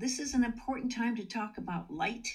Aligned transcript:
this 0.00 0.18
is 0.18 0.34
an 0.34 0.44
important 0.44 0.92
time 0.94 1.16
to 1.16 1.24
talk 1.24 1.58
about 1.58 1.90
light 1.90 2.28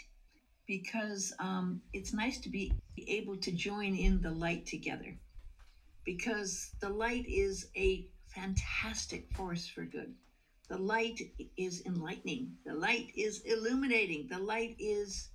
because 0.68 1.34
um, 1.40 1.82
it's 1.94 2.14
nice 2.14 2.40
to 2.40 2.50
be 2.50 2.72
able 3.08 3.38
to 3.38 3.52
join 3.52 3.96
in 3.96 4.22
the 4.22 4.32
light 4.32 4.66
together 4.66 5.18
because 6.06 6.72
the 6.82 6.90
light 6.90 7.26
is 7.28 7.68
a 7.78 8.08
fantastic 8.28 9.28
force 9.36 9.68
for 9.68 9.86
good. 9.86 10.14
The 10.70 10.78
light 10.78 11.20
is 11.58 11.84
enlightening, 11.86 12.54
the 12.66 12.74
light 12.74 13.12
is 13.16 13.42
illuminating, 13.46 14.28
the 14.30 14.40
light 14.40 14.76
is 14.80 15.30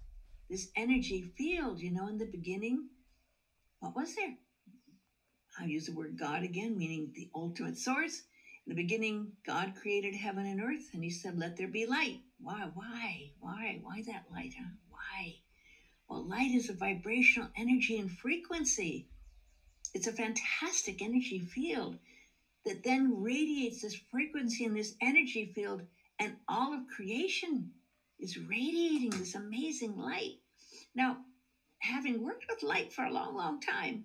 this 0.50 0.68
energy 0.76 1.32
field. 1.36 1.80
You 1.80 1.92
know, 1.92 2.08
in 2.08 2.18
the 2.18 2.26
beginning, 2.26 2.88
what 3.80 3.94
was 3.94 4.14
there? 4.14 4.34
I 5.58 5.66
use 5.66 5.86
the 5.86 5.92
word 5.92 6.16
God 6.18 6.42
again, 6.42 6.76
meaning 6.76 7.10
the 7.14 7.28
ultimate 7.34 7.78
source. 7.78 8.22
In 8.68 8.76
the 8.76 8.82
beginning, 8.82 9.32
God 9.46 9.72
created 9.74 10.14
heaven 10.14 10.44
and 10.44 10.60
earth, 10.60 10.90
and 10.92 11.02
He 11.02 11.08
said, 11.08 11.38
Let 11.38 11.56
there 11.56 11.68
be 11.68 11.86
light. 11.86 12.18
Why? 12.38 12.68
Why? 12.74 13.30
Why? 13.40 13.78
Why 13.80 14.02
that 14.06 14.24
light? 14.30 14.52
Huh? 14.58 14.68
Why? 14.90 15.36
Well, 16.06 16.28
light 16.28 16.50
is 16.50 16.68
a 16.68 16.74
vibrational 16.74 17.48
energy 17.56 17.98
and 17.98 18.12
frequency. 18.12 19.06
It's 19.94 20.06
a 20.06 20.12
fantastic 20.12 21.00
energy 21.00 21.38
field 21.38 21.96
that 22.66 22.82
then 22.84 23.22
radiates 23.22 23.80
this 23.80 23.98
frequency 24.10 24.64
in 24.64 24.74
this 24.74 24.92
energy 25.00 25.50
field, 25.54 25.80
and 26.18 26.34
all 26.46 26.74
of 26.74 26.86
creation 26.94 27.70
is 28.18 28.36
radiating 28.36 29.18
this 29.18 29.34
amazing 29.34 29.96
light. 29.96 30.34
Now, 30.94 31.20
having 31.78 32.22
worked 32.22 32.44
with 32.50 32.62
light 32.62 32.92
for 32.92 33.06
a 33.06 33.12
long, 33.14 33.34
long 33.34 33.60
time, 33.62 34.04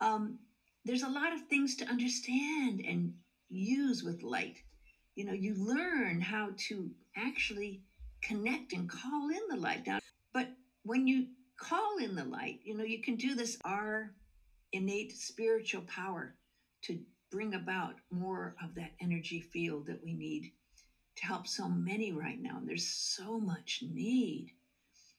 um, 0.00 0.38
there's 0.84 1.04
a 1.04 1.08
lot 1.08 1.32
of 1.32 1.42
things 1.42 1.76
to 1.76 1.88
understand 1.88 2.80
and 2.84 3.12
use 3.50 4.02
with 4.02 4.22
light. 4.22 4.56
You 5.14 5.24
know, 5.24 5.32
you 5.32 5.54
learn 5.54 6.20
how 6.20 6.50
to 6.68 6.90
actually 7.16 7.82
connect 8.22 8.72
and 8.72 8.88
call 8.88 9.28
in 9.28 9.40
the 9.50 9.56
light. 9.56 9.86
Now, 9.86 9.98
but 10.32 10.48
when 10.84 11.06
you 11.06 11.26
call 11.58 11.98
in 11.98 12.14
the 12.14 12.24
light, 12.24 12.60
you 12.64 12.76
know, 12.76 12.84
you 12.84 13.02
can 13.02 13.16
do 13.16 13.34
this 13.34 13.58
our 13.64 14.12
innate 14.72 15.12
spiritual 15.12 15.82
power 15.82 16.34
to 16.82 16.98
bring 17.30 17.54
about 17.54 17.94
more 18.10 18.54
of 18.62 18.74
that 18.74 18.92
energy 19.00 19.40
field 19.40 19.86
that 19.86 20.02
we 20.02 20.14
need 20.14 20.52
to 21.16 21.26
help 21.26 21.46
so 21.46 21.68
many 21.68 22.12
right 22.12 22.40
now. 22.40 22.58
And 22.58 22.68
there's 22.68 22.88
so 22.88 23.38
much 23.38 23.82
need, 23.82 24.52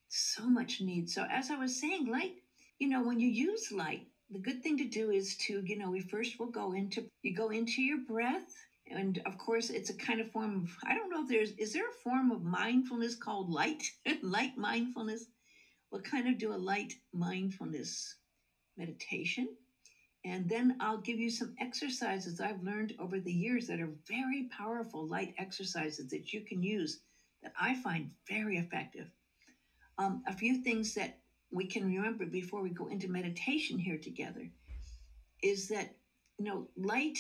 so 0.10 0.44
much 0.44 0.82
need. 0.82 1.10
So, 1.10 1.26
as 1.30 1.52
I 1.52 1.58
was 1.58 1.80
saying, 1.80 2.08
light, 2.08 2.36
you 2.80 2.90
know, 2.90 3.04
when 3.04 3.20
you 3.20 3.28
use 3.28 3.72
light, 3.72 4.08
the 4.32 4.40
good 4.40 4.64
thing 4.64 4.78
to 4.78 4.86
do 4.86 5.12
is 5.12 5.36
to, 5.38 5.62
you 5.66 5.78
know, 5.78 5.92
we 5.92 6.02
first 6.02 6.40
will 6.40 6.52
go 6.52 6.74
into, 6.74 7.06
you 7.22 7.36
go 7.36 7.50
into 7.50 7.82
your 7.82 8.00
breath. 8.08 8.54
And 8.90 9.22
of 9.26 9.38
course, 9.38 9.70
it's 9.70 9.90
a 9.90 9.96
kind 9.96 10.22
of 10.22 10.32
form 10.32 10.64
of, 10.64 10.78
I 10.90 10.96
don't 10.96 11.10
know 11.10 11.24
if 11.24 11.30
there's, 11.30 11.52
is 11.52 11.74
there 11.74 11.90
a 11.90 12.04
form 12.04 12.32
of 12.32 12.44
mindfulness 12.44 13.16
called 13.16 13.50
light? 13.50 13.84
light 14.24 14.58
mindfulness? 14.58 15.26
We'll 15.92 16.02
kind 16.02 16.28
of 16.28 16.38
do 16.38 16.54
a 16.54 16.56
light 16.56 16.94
mindfulness 17.14 18.16
meditation 18.78 19.50
and 20.24 20.48
then 20.48 20.78
I'll 20.80 21.00
give 21.00 21.18
you 21.18 21.32
some 21.32 21.56
exercises 21.60 22.40
I've 22.40 22.62
learned 22.62 22.94
over 23.00 23.20
the 23.20 23.32
years 23.34 23.68
that 23.68 23.80
are 23.80 23.90
very 24.08 24.50
powerful 24.56 25.08
light 25.08 25.34
exercises 25.40 26.10
that 26.10 26.32
you 26.32 26.42
can 26.42 26.62
use 26.62 27.00
that 27.42 27.54
I 27.60 27.76
find 27.82 28.12
very 28.30 28.58
effective. 28.58 29.08
Um, 29.98 30.24
a 30.28 30.34
few 30.34 30.64
things 30.64 30.94
that 30.94 31.21
we 31.52 31.66
can 31.66 31.86
remember 31.86 32.26
before 32.26 32.62
we 32.62 32.70
go 32.70 32.88
into 32.88 33.10
meditation 33.10 33.78
here 33.78 33.98
together 33.98 34.50
is 35.44 35.68
that, 35.70 35.96
you 36.38 36.46
know, 36.46 36.68
light, 36.78 37.18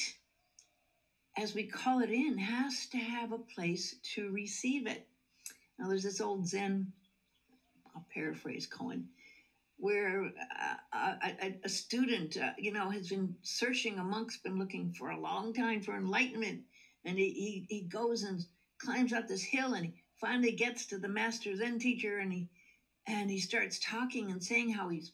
as 1.37 1.53
we 1.53 1.65
call 1.65 2.01
it 2.01 2.09
in, 2.09 2.37
has 2.37 2.85
to 2.87 2.97
have 2.97 3.31
a 3.31 3.37
place 3.37 3.95
to 4.15 4.31
receive 4.31 4.87
it. 4.87 5.07
Now, 5.77 5.89
there's 5.89 6.03
this 6.03 6.21
old 6.21 6.47
Zen, 6.47 6.91
I'll 7.93 8.05
paraphrase 8.13 8.67
koan 8.67 9.05
where 9.81 10.31
uh, 10.93 11.15
a, 11.41 11.55
a, 11.63 11.69
student, 11.69 12.37
uh, 12.37 12.51
you 12.55 12.71
know, 12.71 12.91
has 12.91 13.09
been 13.09 13.33
searching, 13.41 13.97
a 13.97 14.03
monk's 14.03 14.37
been 14.37 14.59
looking 14.59 14.91
for 14.91 15.09
a 15.09 15.19
long 15.19 15.55
time 15.55 15.81
for 15.81 15.97
enlightenment. 15.97 16.61
And 17.03 17.17
he, 17.17 17.31
he, 17.31 17.65
he 17.67 17.81
goes 17.81 18.21
and 18.21 18.45
climbs 18.77 19.11
up 19.11 19.27
this 19.27 19.41
hill 19.41 19.73
and 19.73 19.87
he 19.87 19.93
finally 20.19 20.51
gets 20.51 20.85
to 20.85 20.99
the 20.99 21.07
master 21.07 21.55
Zen 21.55 21.79
teacher 21.79 22.19
and 22.19 22.31
he, 22.31 22.47
and 23.07 23.29
he 23.29 23.39
starts 23.39 23.79
talking 23.79 24.31
and 24.31 24.43
saying 24.43 24.71
how 24.71 24.89
he's 24.89 25.11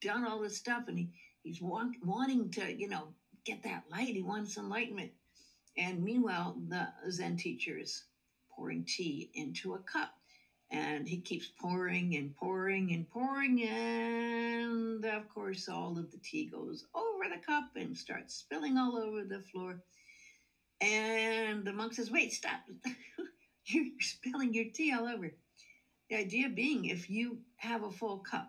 done 0.00 0.24
all 0.24 0.40
this 0.40 0.56
stuff 0.56 0.84
and 0.88 0.98
he, 0.98 1.08
he's 1.42 1.60
want, 1.60 1.96
wanting 2.02 2.50
to, 2.50 2.72
you 2.72 2.88
know, 2.88 3.08
get 3.44 3.62
that 3.62 3.84
light. 3.90 4.14
He 4.14 4.22
wants 4.22 4.56
enlightenment. 4.56 5.10
And 5.76 6.02
meanwhile, 6.02 6.56
the 6.68 6.88
Zen 7.10 7.36
teacher 7.36 7.76
is 7.78 8.04
pouring 8.54 8.84
tea 8.86 9.30
into 9.34 9.74
a 9.74 9.78
cup 9.80 10.10
and 10.70 11.08
he 11.08 11.18
keeps 11.18 11.48
pouring 11.60 12.16
and 12.16 12.34
pouring 12.34 12.92
and 12.92 13.08
pouring 13.10 13.62
and 13.62 15.04
of 15.04 15.28
course 15.28 15.68
all 15.68 15.98
of 15.98 16.10
the 16.10 16.18
tea 16.18 16.46
goes 16.46 16.84
over 16.94 17.28
the 17.28 17.40
cup 17.44 17.64
and 17.76 17.96
starts 17.96 18.34
spilling 18.34 18.76
all 18.78 18.96
over 18.96 19.24
the 19.24 19.40
floor 19.52 19.78
and 20.80 21.64
the 21.64 21.72
monk 21.72 21.92
says 21.92 22.10
wait 22.10 22.32
stop 22.32 22.60
you're 23.66 23.86
spilling 24.00 24.52
your 24.52 24.66
tea 24.74 24.92
all 24.92 25.06
over 25.06 25.30
the 26.10 26.16
idea 26.16 26.48
being 26.48 26.86
if 26.86 27.08
you 27.08 27.38
have 27.56 27.82
a 27.84 27.90
full 27.90 28.18
cup 28.18 28.48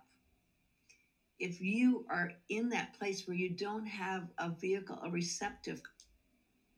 if 1.39 1.59
you 1.61 2.03
are 2.09 2.29
in 2.49 2.69
that 2.69 2.93
place 2.93 3.27
where 3.27 3.35
you 3.37 3.49
don't 3.49 3.87
have 3.87 4.25
a 4.39 4.49
vehicle 4.49 4.99
a 5.03 5.09
receptive 5.09 5.81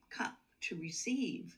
cup 0.09 0.33
to 0.61 0.75
receive 0.77 1.55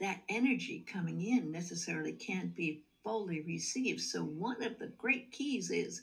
that 0.00 0.18
energy 0.28 0.82
coming 0.86 1.20
in 1.22 1.52
necessarily 1.52 2.12
can't 2.12 2.54
be 2.54 2.78
fully 3.04 3.40
received. 3.40 4.00
So, 4.00 4.24
one 4.24 4.62
of 4.62 4.78
the 4.78 4.90
great 4.98 5.30
keys 5.30 5.70
is 5.70 6.02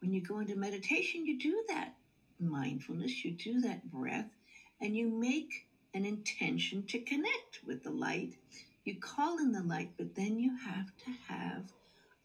when 0.00 0.12
you 0.12 0.22
go 0.22 0.40
into 0.40 0.56
meditation, 0.56 1.26
you 1.26 1.36
do 1.36 1.62
that 1.68 1.92
mindfulness, 2.40 3.24
you 3.24 3.32
do 3.32 3.60
that 3.60 3.90
breath, 3.90 4.26
and 4.80 4.96
you 4.96 5.08
make 5.08 5.64
an 5.94 6.04
intention 6.04 6.84
to 6.88 6.98
connect 6.98 7.60
with 7.64 7.82
the 7.82 7.90
light. 7.90 8.36
You 8.88 8.96
call 9.00 9.38
in 9.38 9.52
the 9.52 9.62
light, 9.62 9.90
but 9.98 10.16
then 10.16 10.38
you 10.40 10.52
have 10.64 10.86
to 11.04 11.12
have 11.28 11.64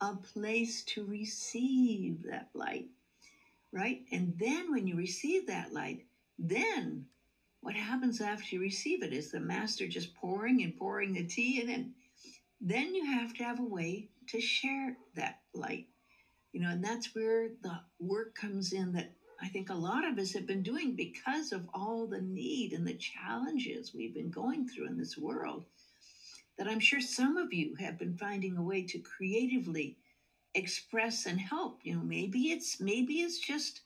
a 0.02 0.16
place 0.16 0.84
to 0.84 1.06
receive 1.06 2.24
that 2.24 2.48
light, 2.54 2.88
right? 3.74 4.00
And 4.12 4.38
then 4.40 4.72
when 4.72 4.88
you 4.88 4.96
receive 4.96 5.48
that 5.48 5.74
light, 5.74 6.00
then 6.40 7.06
what 7.62 7.76
happens 7.76 8.22
after 8.22 8.56
you 8.56 8.62
receive 8.62 9.04
it 9.04 9.14
is 9.14 9.32
the 9.32 9.40
master 9.42 9.88
just 9.88 10.16
pouring 10.16 10.64
and 10.64 10.76
pouring 10.76 11.14
the 11.14 11.24
tea 11.24 11.60
and 11.60 11.70
then 11.70 11.90
then 12.62 12.96
you 12.96 13.06
have 13.06 13.34
to 13.34 13.44
have 13.44 13.60
a 13.60 13.64
way 13.66 14.08
to 14.30 14.40
share 14.42 14.96
that 15.16 15.36
light. 15.54 15.86
You 16.54 16.62
know, 16.62 16.70
and 16.70 16.84
that's 16.84 17.16
where 17.16 17.50
the 17.64 17.80
work 18.00 18.36
comes 18.36 18.74
in 18.74 18.94
that 18.94 19.10
I 19.42 19.50
think 19.50 19.70
a 19.70 19.76
lot 19.76 20.06
of 20.06 20.20
us 20.20 20.34
have 20.34 20.48
been 20.48 20.64
doing 20.64 20.94
because 20.96 21.52
of 21.52 21.66
all 21.74 22.08
the 22.08 22.22
need 22.22 22.74
and 22.74 22.88
the 22.88 22.96
challenges 22.96 23.94
we've 23.94 24.14
been 24.14 24.32
going 24.32 24.66
through 24.68 24.88
in 24.88 24.98
this 24.98 25.18
world. 25.18 25.64
That 26.58 26.68
I'm 26.68 26.80
sure 26.80 27.02
some 27.02 27.38
of 27.38 27.52
you 27.52 27.76
have 27.80 27.98
been 27.98 28.18
finding 28.18 28.58
a 28.58 28.64
way 28.64 28.84
to 28.84 29.00
creatively 29.00 29.98
express 30.54 31.26
and 31.26 31.40
help. 31.40 31.80
You 31.84 31.96
know, 31.96 32.04
maybe 32.04 32.52
it's 32.52 32.80
maybe 32.80 33.16
it's 33.16 33.40
just 33.40 33.82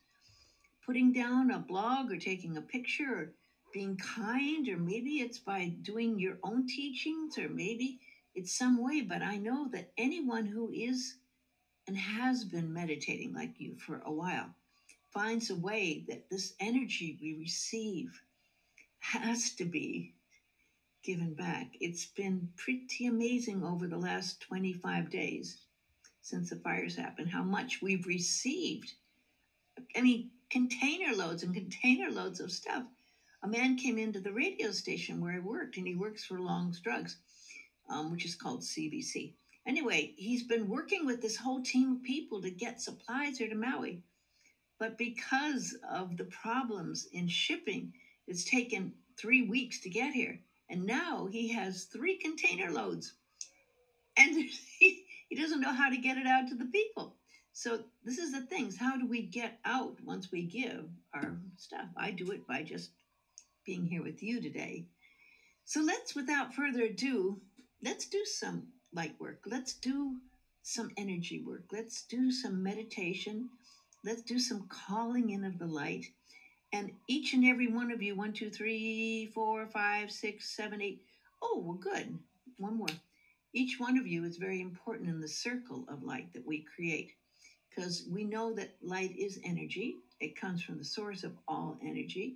putting 0.85 1.13
down 1.13 1.51
a 1.51 1.59
blog 1.59 2.11
or 2.11 2.17
taking 2.17 2.57
a 2.57 2.61
picture 2.61 3.13
or 3.13 3.31
being 3.73 3.97
kind, 3.97 4.67
or 4.69 4.77
maybe 4.77 5.19
it's 5.19 5.39
by 5.39 5.73
doing 5.81 6.19
your 6.19 6.37
own 6.43 6.67
teachings, 6.67 7.37
or 7.37 7.49
maybe 7.49 7.99
it's 8.35 8.57
some 8.57 8.83
way, 8.83 9.01
but 9.01 9.21
I 9.21 9.37
know 9.37 9.67
that 9.73 9.91
anyone 9.97 10.45
who 10.45 10.71
is 10.71 11.15
and 11.87 11.97
has 11.97 12.43
been 12.43 12.71
meditating 12.71 13.33
like 13.33 13.59
you 13.59 13.75
for 13.75 14.01
a 14.05 14.11
while 14.11 14.49
finds 15.11 15.49
a 15.49 15.55
way 15.55 16.05
that 16.07 16.29
this 16.29 16.53
energy 16.59 17.17
we 17.21 17.37
receive 17.39 18.21
has 18.99 19.51
to 19.51 19.65
be 19.65 20.13
given 21.07 21.33
back. 21.33 21.75
It's 21.81 22.05
been 22.05 22.49
pretty 22.57 23.07
amazing 23.07 23.63
over 23.63 23.87
the 23.87 23.97
last 23.97 24.41
25 24.41 25.09
days 25.09 25.57
since 26.21 26.51
the 26.51 26.57
fires 26.57 26.97
happened 26.97 27.29
how 27.31 27.43
much 27.43 27.81
we've 27.81 28.05
received. 28.05 28.91
I 29.95 30.01
mean, 30.01 30.31
container 30.51 31.15
loads 31.15 31.43
and 31.43 31.55
container 31.55 32.11
loads 32.11 32.41
of 32.41 32.51
stuff. 32.51 32.83
A 33.43 33.47
man 33.47 33.77
came 33.77 33.97
into 33.97 34.19
the 34.19 34.33
radio 34.33 34.71
station 34.71 35.21
where 35.21 35.33
I 35.33 35.39
worked, 35.39 35.77
and 35.77 35.87
he 35.87 35.95
works 35.95 36.25
for 36.25 36.41
Long's 36.41 36.81
Drugs 36.81 37.17
um, 37.89 38.11
which 38.11 38.25
is 38.25 38.35
called 38.35 38.61
CVS. 38.61 39.33
Anyway, 39.65 40.13
he's 40.17 40.43
been 40.43 40.67
working 40.67 41.05
with 41.05 41.21
this 41.21 41.37
whole 41.37 41.61
team 41.61 41.93
of 41.93 42.03
people 42.03 42.41
to 42.41 42.49
get 42.49 42.81
supplies 42.81 43.37
here 43.37 43.49
to 43.49 43.55
Maui. 43.55 44.01
But 44.79 44.97
because 44.97 45.75
of 45.89 46.17
the 46.17 46.25
problems 46.25 47.07
in 47.11 47.27
shipping, 47.27 47.93
it's 48.27 48.43
taken 48.43 48.93
three 49.17 49.47
weeks 49.47 49.81
to 49.81 49.89
get 49.89 50.13
here. 50.13 50.39
And 50.69 50.85
now 50.85 51.27
he 51.31 51.49
has 51.53 51.85
three 51.85 52.17
container 52.17 52.71
loads. 52.71 53.13
And 54.17 54.35
he, 54.79 55.03
he 55.29 55.35
doesn't 55.35 55.61
know 55.61 55.73
how 55.73 55.89
to 55.89 55.97
get 55.97 56.17
it 56.17 56.27
out 56.27 56.47
to 56.49 56.55
the 56.55 56.65
people. 56.65 57.15
So 57.53 57.79
this 58.03 58.19
is 58.19 58.31
the 58.31 58.41
things. 58.41 58.77
How 58.77 58.97
do 58.97 59.07
we 59.07 59.23
get 59.23 59.57
out 59.65 59.97
once 60.03 60.31
we 60.31 60.43
give 60.43 60.85
our 61.13 61.37
stuff? 61.57 61.87
I 61.97 62.11
do 62.11 62.31
it 62.31 62.45
by 62.47 62.61
just 62.61 62.91
being 63.65 63.85
here 63.85 64.03
with 64.03 64.21
you 64.21 64.41
today. 64.41 64.85
So 65.65 65.81
let's, 65.81 66.15
without 66.15 66.53
further 66.53 66.83
ado, 66.83 67.41
let's 67.83 68.05
do 68.05 68.23
some 68.25 68.67
light 68.93 69.15
work. 69.19 69.39
Let's 69.45 69.73
do 69.73 70.17
some 70.61 70.91
energy 70.97 71.43
work. 71.45 71.63
Let's 71.71 72.03
do 72.03 72.31
some 72.31 72.61
meditation. 72.61 73.49
Let's 74.05 74.21
do 74.21 74.39
some 74.39 74.67
calling 74.69 75.31
in 75.31 75.43
of 75.43 75.59
the 75.59 75.65
light. 75.65 76.05
And 76.73 76.91
each 77.07 77.33
and 77.33 77.45
every 77.45 77.67
one 77.67 77.91
of 77.91 78.01
you, 78.01 78.15
one, 78.15 78.33
two, 78.33 78.49
three, 78.49 79.27
four, 79.33 79.67
five, 79.67 80.11
six, 80.11 80.55
seven, 80.55 80.81
eight. 80.81 80.99
Oh, 81.41 81.61
well, 81.63 81.75
good. 81.75 82.17
One 82.57 82.77
more. 82.77 82.87
Each 83.53 83.79
one 83.79 83.97
of 83.97 84.05
you 84.07 84.23
is 84.25 84.37
very 84.37 84.61
important 84.61 85.09
in 85.09 85.19
the 85.19 85.27
circle 85.27 85.85
of 85.87 86.03
light 86.03 86.27
that 86.33 86.45
we 86.45 86.63
create 86.75 87.11
because 87.69 88.03
we 88.09 88.23
know 88.23 88.53
that 88.53 88.73
light 88.81 89.13
is 89.17 89.39
energy. 89.43 89.95
It 90.19 90.35
comes 90.35 90.61
from 90.61 90.77
the 90.77 90.83
source 90.83 91.23
of 91.23 91.33
all 91.47 91.77
energy. 91.81 92.35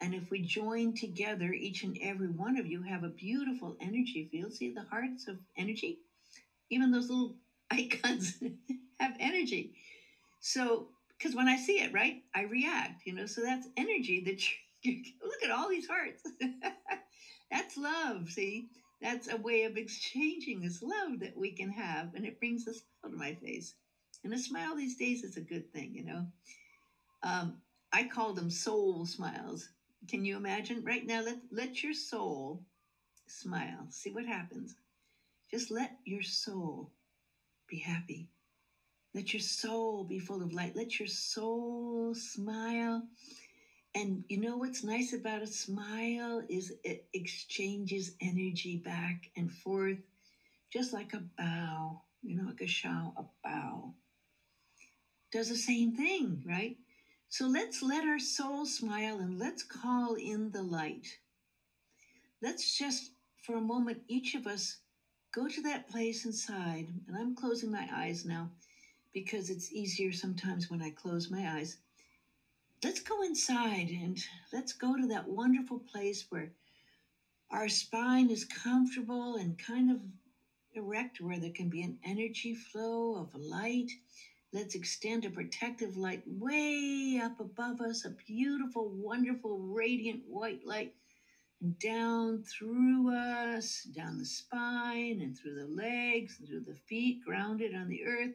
And 0.00 0.14
if 0.14 0.30
we 0.30 0.40
join 0.40 0.94
together, 0.94 1.52
each 1.52 1.82
and 1.82 1.96
every 2.00 2.28
one 2.28 2.56
of 2.56 2.66
you 2.66 2.82
have 2.82 3.04
a 3.04 3.08
beautiful 3.08 3.76
energy 3.80 4.28
field. 4.30 4.52
See 4.52 4.70
the 4.70 4.82
hearts 4.90 5.28
of 5.28 5.38
energy? 5.56 5.98
Even 6.70 6.90
those 6.90 7.08
little 7.08 7.34
icons 7.70 8.36
have 9.00 9.14
energy. 9.20 9.72
So, 10.40 10.86
because 11.22 11.36
when 11.36 11.46
I 11.46 11.56
see 11.56 11.80
it, 11.80 11.92
right, 11.92 12.16
I 12.34 12.42
react, 12.42 13.02
you 13.04 13.14
know, 13.14 13.26
so 13.26 13.42
that's 13.42 13.68
energy 13.76 14.20
that 14.26 14.42
you, 14.82 15.02
look 15.22 15.44
at 15.44 15.50
all 15.50 15.68
these 15.68 15.86
hearts. 15.86 16.22
that's 17.50 17.76
love, 17.76 18.28
see? 18.28 18.66
That's 19.00 19.28
a 19.28 19.36
way 19.36 19.62
of 19.62 19.76
exchanging 19.76 20.60
this 20.60 20.82
love 20.82 21.20
that 21.20 21.36
we 21.36 21.52
can 21.52 21.70
have, 21.70 22.14
and 22.14 22.26
it 22.26 22.40
brings 22.40 22.66
a 22.66 22.72
smile 22.72 23.10
to 23.10 23.16
my 23.16 23.32
face. 23.34 23.74
And 24.24 24.34
a 24.34 24.38
smile 24.38 24.74
these 24.74 24.96
days 24.96 25.22
is 25.22 25.36
a 25.36 25.40
good 25.40 25.70
thing, 25.72 25.92
you 25.94 26.04
know. 26.04 26.24
Um, 27.22 27.58
I 27.92 28.04
call 28.04 28.32
them 28.32 28.50
soul 28.50 29.04
smiles. 29.04 29.68
Can 30.08 30.24
you 30.24 30.36
imagine? 30.36 30.82
Right 30.84 31.06
now, 31.06 31.22
let, 31.22 31.36
let 31.52 31.82
your 31.84 31.92
soul 31.92 32.62
smile. 33.28 33.86
See 33.90 34.10
what 34.10 34.26
happens. 34.26 34.74
Just 35.50 35.70
let 35.70 35.92
your 36.04 36.22
soul 36.22 36.90
be 37.68 37.78
happy. 37.78 38.28
Let 39.14 39.32
your 39.34 39.40
soul 39.40 40.04
be 40.04 40.18
full 40.18 40.42
of 40.42 40.52
light. 40.52 40.74
Let 40.74 40.98
your 40.98 41.08
soul 41.08 42.14
smile. 42.14 43.04
And 43.94 44.22
you 44.28 44.38
know 44.38 44.56
what's 44.56 44.82
nice 44.82 45.12
about 45.12 45.42
a 45.42 45.46
smile 45.46 46.42
is 46.48 46.72
it 46.82 47.04
exchanges 47.12 48.12
energy 48.22 48.76
back 48.76 49.28
and 49.36 49.52
forth, 49.52 49.98
just 50.72 50.92
like 50.94 51.12
a 51.12 51.22
bow, 51.36 52.00
you 52.22 52.36
know, 52.36 52.46
like 52.46 52.62
a 52.62 52.66
show, 52.66 53.12
a 53.16 53.24
bow. 53.44 53.92
Does 55.30 55.48
the 55.48 55.56
same 55.56 55.92
thing, 55.92 56.42
right? 56.46 56.76
So 57.28 57.46
let's 57.46 57.82
let 57.82 58.04
our 58.04 58.18
soul 58.18 58.66
smile 58.66 59.18
and 59.18 59.38
let's 59.38 59.62
call 59.62 60.14
in 60.14 60.52
the 60.52 60.62
light. 60.62 61.18
Let's 62.42 62.76
just, 62.76 63.10
for 63.42 63.56
a 63.56 63.60
moment, 63.60 64.00
each 64.08 64.34
of 64.34 64.46
us 64.46 64.78
go 65.32 65.48
to 65.48 65.60
that 65.62 65.88
place 65.88 66.24
inside, 66.24 66.86
and 67.06 67.16
I'm 67.16 67.34
closing 67.34 67.70
my 67.70 67.86
eyes 67.90 68.24
now 68.24 68.50
because 69.12 69.50
it's 69.50 69.72
easier 69.72 70.12
sometimes 70.12 70.70
when 70.70 70.82
I 70.82 70.90
close 70.90 71.30
my 71.30 71.48
eyes. 71.48 71.76
Let's 72.84 73.00
go 73.00 73.22
inside 73.22 73.88
and 73.88 74.18
let's 74.52 74.72
go 74.72 74.96
to 74.96 75.06
that 75.08 75.28
wonderful 75.28 75.80
place 75.92 76.26
where 76.30 76.50
our 77.50 77.68
spine 77.68 78.30
is 78.30 78.44
comfortable 78.44 79.36
and 79.36 79.58
kind 79.58 79.90
of 79.90 79.98
erect, 80.74 81.20
where 81.20 81.38
there 81.38 81.50
can 81.50 81.68
be 81.68 81.82
an 81.82 81.96
energy 82.04 82.54
flow 82.54 83.16
of 83.16 83.28
light. 83.34 83.92
Let's 84.52 84.74
extend 84.74 85.24
a 85.24 85.30
protective 85.30 85.96
light 85.96 86.22
way 86.26 87.20
up 87.22 87.40
above 87.40 87.80
us, 87.80 88.04
a 88.04 88.10
beautiful, 88.26 88.88
wonderful, 88.90 89.58
radiant 89.58 90.20
white 90.26 90.60
light 90.64 90.92
and 91.60 91.78
down 91.78 92.40
through 92.40 93.14
us, 93.14 93.82
down 93.94 94.18
the 94.18 94.26
spine 94.26 95.20
and 95.22 95.36
through 95.36 95.54
the 95.54 95.66
legs 95.66 96.36
and 96.38 96.48
through 96.48 96.62
the 96.66 96.76
feet, 96.88 97.18
grounded 97.24 97.74
on 97.74 97.88
the 97.88 98.04
earth, 98.04 98.32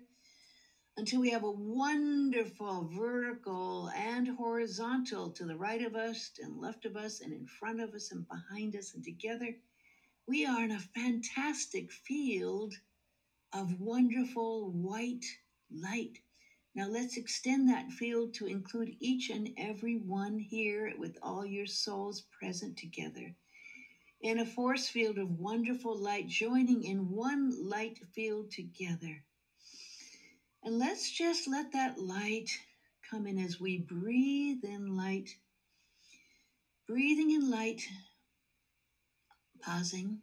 until 0.98 1.22
we 1.22 1.30
have 1.30 1.44
a 1.44 1.52
wonderful 1.52 2.90
vertical 2.92 3.92
and 3.96 4.28
horizontal 4.28 5.30
to 5.30 5.46
the 5.46 5.56
right 5.56 5.84
of 5.84 5.96
us 5.96 6.32
and 6.42 6.60
left 6.60 6.86
of 6.86 6.98
us 6.98 7.22
and 7.22 7.32
in 7.32 7.46
front 7.46 7.80
of 7.80 7.94
us 7.94 8.12
and 8.12 8.28
behind 8.28 8.76
us. 8.76 8.96
And 8.96 9.04
together, 9.04 9.56
we 10.28 10.46
are 10.46 10.64
in 10.64 10.72
a 10.72 10.80
fantastic 10.80 11.92
field 11.92 12.74
of 13.54 13.80
wonderful 13.80 14.72
white 14.72 15.26
light. 15.72 16.20
Now 16.76 16.88
let's 16.88 17.18
extend 17.18 17.70
that 17.70 17.92
field 17.92 18.34
to 18.36 18.48
include 18.48 18.96
each 19.00 19.30
and 19.30 19.50
every 19.58 19.98
one 19.98 20.40
here 20.40 20.94
with 20.98 21.18
all 21.22 21.46
your 21.46 21.68
souls 21.68 22.24
present 22.40 22.78
together. 22.78 23.36
In 24.22 24.40
a 24.40 24.46
force 24.46 24.90
field 24.90 25.20
of 25.20 25.40
wonderful 25.40 25.96
light, 25.96 26.28
joining 26.28 26.84
in 26.84 27.12
one 27.12 27.52
light 27.70 28.00
field 28.16 28.52
together. 28.52 29.24
And 30.68 30.80
let's 30.80 31.10
just 31.10 31.48
let 31.48 31.72
that 31.72 31.98
light 31.98 32.60
come 33.10 33.26
in 33.26 33.38
as 33.40 33.58
we 33.58 33.78
breathe 33.78 34.66
in 34.66 34.98
light. 34.98 35.38
Breathing 36.86 37.32
in 37.32 37.50
light, 37.50 37.88
pausing, 39.62 40.18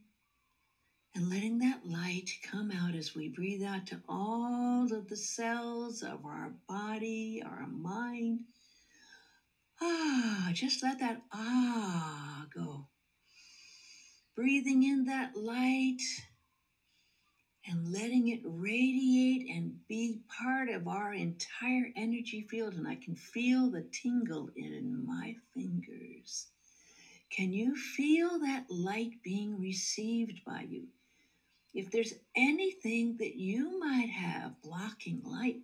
and 1.14 1.30
letting 1.30 1.60
that 1.60 1.86
light 1.86 2.28
come 2.42 2.70
out 2.70 2.94
as 2.94 3.14
we 3.14 3.26
breathe 3.26 3.62
out 3.62 3.86
to 3.86 4.00
all 4.06 4.92
of 4.92 5.08
the 5.08 5.16
cells 5.16 6.02
of 6.02 6.26
our 6.26 6.52
body, 6.68 7.42
our 7.42 7.66
mind. 7.66 8.40
Ah, 9.80 10.50
just 10.52 10.82
let 10.82 10.98
that 10.98 11.22
ah 11.32 12.44
go. 12.54 12.84
Breathing 14.36 14.82
in 14.82 15.06
that 15.06 15.34
light 15.34 16.02
and 17.68 17.92
letting 17.92 18.28
it 18.28 18.40
radiate 18.44 19.48
and 19.50 19.74
be 19.88 20.20
part 20.28 20.68
of 20.68 20.88
our 20.88 21.12
entire 21.14 21.90
energy 21.96 22.46
field. 22.50 22.74
And 22.74 22.86
I 22.88 22.96
can 22.96 23.16
feel 23.16 23.70
the 23.70 23.84
tingle 23.92 24.50
in 24.56 25.04
my 25.06 25.36
fingers. 25.54 26.48
Can 27.30 27.52
you 27.52 27.76
feel 27.76 28.38
that 28.40 28.66
light 28.70 29.12
being 29.24 29.60
received 29.60 30.40
by 30.46 30.62
you? 30.68 30.86
if 31.74 31.90
there's 31.90 32.14
anything 32.36 33.16
that 33.18 33.34
you 33.36 33.78
might 33.80 34.08
have 34.10 34.52
blocking 34.62 35.20
light, 35.24 35.58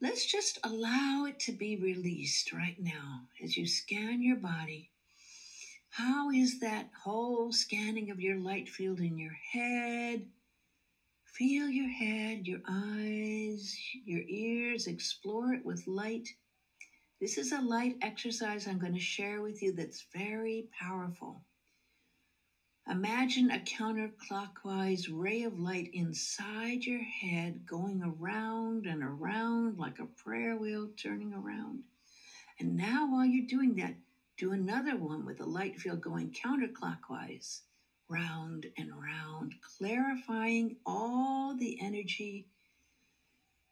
let's 0.00 0.26
just 0.26 0.58
allow 0.64 1.24
it 1.26 1.38
to 1.40 1.52
be 1.52 1.76
released 1.76 2.52
right 2.52 2.78
now 2.78 3.22
as 3.42 3.56
you 3.56 3.66
scan 3.66 4.22
your 4.22 4.36
body. 4.36 4.90
How 5.90 6.30
is 6.30 6.60
that 6.60 6.90
whole 7.04 7.52
scanning 7.52 8.10
of 8.10 8.20
your 8.20 8.36
light 8.36 8.68
field 8.68 9.00
in 9.00 9.18
your 9.18 9.36
head? 9.52 10.26
Feel 11.36 11.68
your 11.68 11.88
head, 11.88 12.46
your 12.46 12.60
eyes, 12.68 13.76
your 14.04 14.22
ears, 14.28 14.86
explore 14.86 15.52
it 15.52 15.66
with 15.66 15.84
light. 15.88 16.28
This 17.20 17.38
is 17.38 17.50
a 17.50 17.60
light 17.60 17.96
exercise 18.02 18.68
I'm 18.68 18.78
going 18.78 18.94
to 18.94 19.00
share 19.00 19.42
with 19.42 19.60
you 19.60 19.72
that's 19.72 20.06
very 20.14 20.68
powerful. 20.78 21.42
Imagine 22.88 23.50
a 23.50 23.58
counterclockwise 23.58 25.08
ray 25.10 25.42
of 25.42 25.58
light 25.58 25.90
inside 25.92 26.84
your 26.84 27.02
head 27.02 27.66
going 27.66 28.00
around 28.04 28.86
and 28.86 29.02
around 29.02 29.76
like 29.76 29.98
a 29.98 30.22
prayer 30.22 30.56
wheel 30.56 30.90
turning 30.96 31.32
around. 31.32 31.82
And 32.60 32.76
now, 32.76 33.10
while 33.10 33.26
you're 33.26 33.48
doing 33.48 33.74
that, 33.76 33.96
do 34.38 34.52
another 34.52 34.96
one 34.96 35.26
with 35.26 35.38
the 35.38 35.46
light 35.46 35.80
field 35.80 36.00
going 36.00 36.32
counterclockwise, 36.32 37.62
round 38.08 38.66
and 38.78 38.90
round, 39.00 39.54
clarifying 39.78 40.72
all 40.86 41.54
the 41.56 41.76
energy 41.80 42.44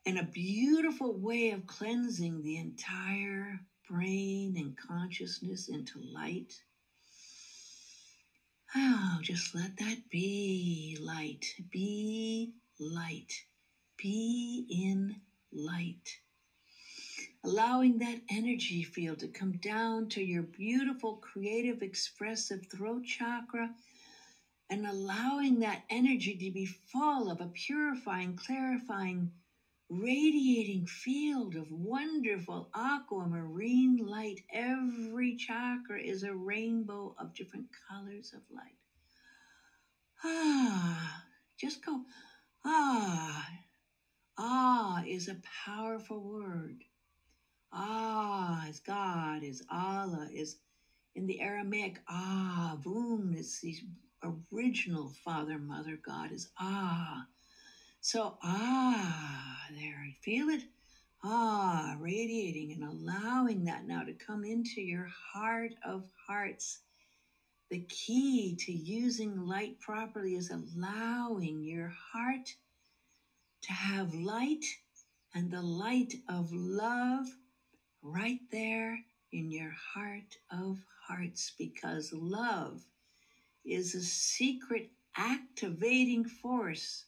and 0.07 0.19
a 0.19 0.25
beautiful 0.25 1.15
way 1.17 1.51
of 1.51 1.67
cleansing 1.67 2.43
the 2.43 2.57
entire 2.59 3.61
brain 3.89 4.57
and 4.57 4.73
consciousness 4.77 5.69
into 5.69 6.01
light. 6.01 6.63
Oh, 8.77 9.19
just 9.23 9.55
let 9.55 9.77
that 9.79 9.99
be 10.11 10.97
light. 11.01 11.47
Be 11.73 12.51
light. 12.81 13.45
Be 13.99 14.65
in 14.69 15.17
light. 15.53 16.21
Allowing 17.45 17.99
that 17.99 18.21
energy 18.31 18.83
field 18.85 19.21
to 19.21 19.29
come 19.29 19.55
down 19.55 20.09
to 20.09 20.23
your 20.23 20.43
beautiful, 20.43 21.17
creative, 21.17 21.83
expressive 21.83 22.63
throat 22.71 23.05
chakra 23.05 23.71
and 24.73 24.87
allowing 24.87 25.61
that 25.61 25.83
energy 25.91 26.35
to 26.35 26.51
be 26.51 26.65
full 26.65 27.31
of 27.31 27.43
a 27.43 27.47
purifying, 27.49 28.35
clarifying, 28.35 29.29
radiating 29.91 30.87
field 30.87 31.57
of 31.57 31.71
wonderful 31.71 32.71
aquamarine 32.75 33.99
light. 33.99 34.41
Every 34.51 35.35
chakra 35.35 36.01
is 36.01 36.23
a 36.23 36.35
rainbow 36.35 37.15
of 37.19 37.35
different 37.35 37.67
colors 37.87 38.33
of 38.35 38.41
light. 38.51 38.79
Ah, 40.25 41.23
just 41.61 41.85
go. 41.85 42.01
Ah, 42.65 43.47
ah 44.39 45.03
is 45.07 45.29
a 45.29 45.37
powerful 45.67 46.23
word. 46.23 46.85
Ah 47.73 48.67
is 48.69 48.81
God, 48.81 49.43
is 49.43 49.63
Allah, 49.71 50.29
is 50.33 50.57
in 51.15 51.27
the 51.27 51.41
Aramaic, 51.41 52.01
ah, 52.09 52.79
boom, 52.83 53.35
is 53.35 53.61
the 53.63 53.77
original 54.25 55.13
Father, 55.25 55.59
Mother, 55.59 55.99
God 56.05 56.33
is 56.33 56.49
ah. 56.59 57.25
So, 58.01 58.37
ah, 58.43 59.67
there, 59.71 60.07
feel 60.23 60.49
it. 60.49 60.63
Ah, 61.25 61.97
radiating 61.99 62.73
and 62.73 62.85
allowing 62.85 63.65
that 63.65 63.87
now 63.87 64.05
to 64.05 64.13
come 64.13 64.45
into 64.45 64.81
your 64.83 65.09
heart 65.33 65.73
of 65.85 66.05
hearts. 66.27 66.81
The 67.71 67.85
key 67.89 68.57
to 68.61 68.73
using 68.73 69.47
light 69.47 69.81
properly 69.81 70.35
is 70.37 70.51
allowing 70.51 71.63
your 71.65 71.93
heart 72.13 72.55
to 73.63 73.73
have 73.73 74.15
light 74.15 74.65
and 75.35 75.51
the 75.51 75.63
light 75.63 76.15
of 76.29 76.53
love 76.53 77.27
right 78.03 78.41
there 78.53 79.01
in 79.33 79.51
your 79.51 79.75
heart 79.95 80.37
of 80.51 80.79
hearts 81.09 81.53
because 81.59 82.13
love 82.13 82.83
is 83.65 83.95
a 83.95 84.03
secret 84.03 84.91
activating 85.17 86.25
force 86.25 87.05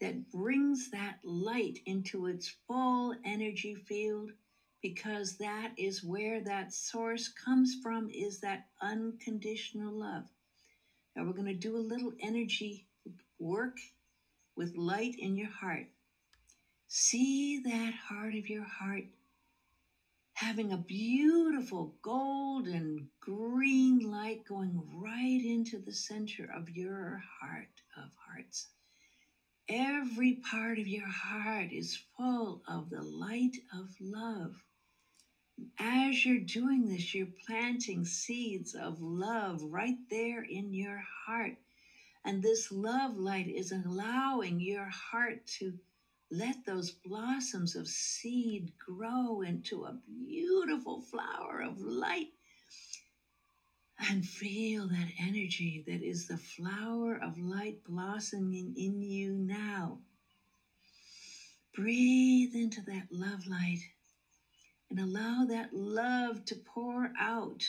that 0.00 0.30
brings 0.30 0.90
that 0.90 1.16
light 1.24 1.78
into 1.86 2.26
its 2.26 2.54
full 2.66 3.14
energy 3.24 3.74
field 3.74 4.30
because 4.82 5.36
that 5.38 5.72
is 5.78 6.04
where 6.04 6.42
that 6.42 6.72
source 6.72 7.28
comes 7.28 7.76
from 7.82 8.08
is 8.10 8.40
that 8.40 8.60
unconditional 8.82 9.92
love. 9.92 10.24
Now 11.16 11.24
we're 11.24 11.32
going 11.32 11.46
to 11.48 11.54
do 11.54 11.76
a 11.76 11.78
little 11.78 12.12
energy 12.20 12.84
work 13.38 13.78
with 14.56 14.76
light 14.76 15.14
in 15.18 15.36
your 15.36 15.50
heart. 15.50 15.86
See 16.88 17.60
that 17.64 17.94
heart 18.08 18.34
of 18.34 18.48
your 18.48 18.64
heart 18.64 19.04
having 20.34 20.72
a 20.72 20.76
beautiful 20.78 21.94
golden 22.02 23.08
green 23.20 24.00
light 24.00 24.44
going 24.48 24.80
right 24.94 25.40
into 25.44 25.78
the 25.78 25.92
center 25.92 26.48
of 26.54 26.68
your 26.70 27.22
heart 27.40 27.82
of 27.96 28.10
hearts. 28.26 28.68
Every 29.68 30.34
part 30.34 30.78
of 30.78 30.86
your 30.86 31.08
heart 31.08 31.72
is 31.72 31.98
full 32.16 32.60
of 32.68 32.90
the 32.90 33.02
light 33.02 33.56
of 33.72 33.88
love. 34.00 34.54
As 35.78 36.24
you're 36.24 36.38
doing 36.38 36.88
this, 36.88 37.14
you're 37.14 37.28
planting 37.46 38.04
seeds 38.04 38.74
of 38.74 39.00
love 39.00 39.62
right 39.62 39.96
there 40.10 40.42
in 40.42 40.74
your 40.74 41.02
heart. 41.26 41.54
And 42.24 42.42
this 42.42 42.70
love 42.70 43.16
light 43.16 43.48
is 43.48 43.72
allowing 43.72 44.60
your 44.60 44.88
heart 44.88 45.46
to 45.58 45.74
let 46.36 46.64
those 46.66 46.90
blossoms 46.90 47.76
of 47.76 47.86
seed 47.86 48.72
grow 48.84 49.42
into 49.42 49.84
a 49.84 49.98
beautiful 50.06 51.00
flower 51.00 51.62
of 51.62 51.80
light. 51.80 52.28
And 54.10 54.26
feel 54.26 54.88
that 54.88 55.08
energy 55.20 55.84
that 55.86 56.02
is 56.02 56.26
the 56.26 56.36
flower 56.36 57.16
of 57.22 57.38
light 57.38 57.84
blossoming 57.84 58.74
in 58.76 59.00
you 59.00 59.34
now. 59.34 60.00
Breathe 61.74 62.54
into 62.54 62.82
that 62.82 63.06
love 63.12 63.46
light 63.46 63.80
and 64.90 64.98
allow 64.98 65.44
that 65.48 65.72
love 65.72 66.44
to 66.46 66.56
pour 66.56 67.12
out. 67.20 67.62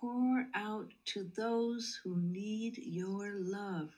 Pour 0.00 0.46
out 0.54 0.92
to 1.06 1.24
those 1.36 1.98
who 2.04 2.20
need 2.20 2.78
your 2.78 3.32
love. 3.38 3.90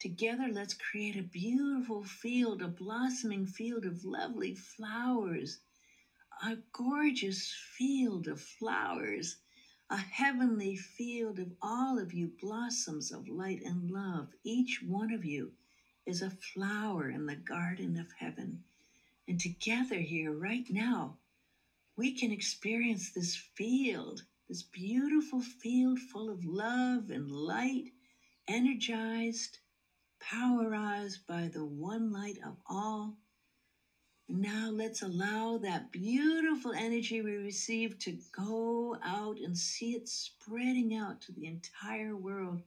Together, 0.00 0.48
let's 0.50 0.72
create 0.72 1.18
a 1.18 1.22
beautiful 1.22 2.02
field, 2.02 2.62
a 2.62 2.68
blossoming 2.68 3.44
field 3.44 3.84
of 3.84 4.02
lovely 4.02 4.54
flowers, 4.54 5.58
a 6.42 6.56
gorgeous 6.72 7.52
field 7.76 8.26
of 8.26 8.40
flowers, 8.40 9.36
a 9.90 9.98
heavenly 9.98 10.74
field 10.74 11.38
of 11.38 11.52
all 11.60 11.98
of 11.98 12.14
you 12.14 12.32
blossoms 12.40 13.12
of 13.12 13.28
light 13.28 13.60
and 13.62 13.90
love. 13.90 14.28
Each 14.42 14.82
one 14.82 15.12
of 15.12 15.22
you 15.22 15.52
is 16.06 16.22
a 16.22 16.30
flower 16.30 17.10
in 17.10 17.26
the 17.26 17.36
garden 17.36 17.98
of 17.98 18.10
heaven. 18.18 18.64
And 19.28 19.38
together, 19.38 19.96
here, 19.96 20.32
right 20.32 20.64
now, 20.70 21.18
we 21.96 22.12
can 22.12 22.32
experience 22.32 23.10
this 23.10 23.36
field, 23.36 24.22
this 24.48 24.62
beautiful 24.62 25.42
field 25.42 25.98
full 25.98 26.30
of 26.30 26.42
love 26.46 27.10
and 27.10 27.30
light, 27.30 27.92
energized 28.48 29.58
powerized 30.20 31.26
by 31.26 31.48
the 31.52 31.64
one 31.64 32.12
light 32.12 32.38
of 32.44 32.56
all. 32.68 33.16
Now 34.28 34.70
let's 34.70 35.02
allow 35.02 35.58
that 35.58 35.90
beautiful 35.90 36.72
energy 36.72 37.20
we 37.20 37.32
receive 37.34 37.98
to 38.00 38.18
go 38.30 38.96
out 39.04 39.38
and 39.38 39.58
see 39.58 39.94
it 39.94 40.08
spreading 40.08 40.94
out 40.94 41.20
to 41.22 41.32
the 41.32 41.46
entire 41.46 42.16
world, 42.16 42.60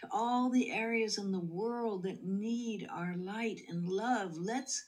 to 0.00 0.08
all 0.12 0.48
the 0.48 0.70
areas 0.70 1.18
in 1.18 1.32
the 1.32 1.40
world 1.40 2.04
that 2.04 2.22
need 2.24 2.86
our 2.88 3.16
light 3.16 3.62
and 3.68 3.88
love. 3.88 4.36
Let's 4.36 4.84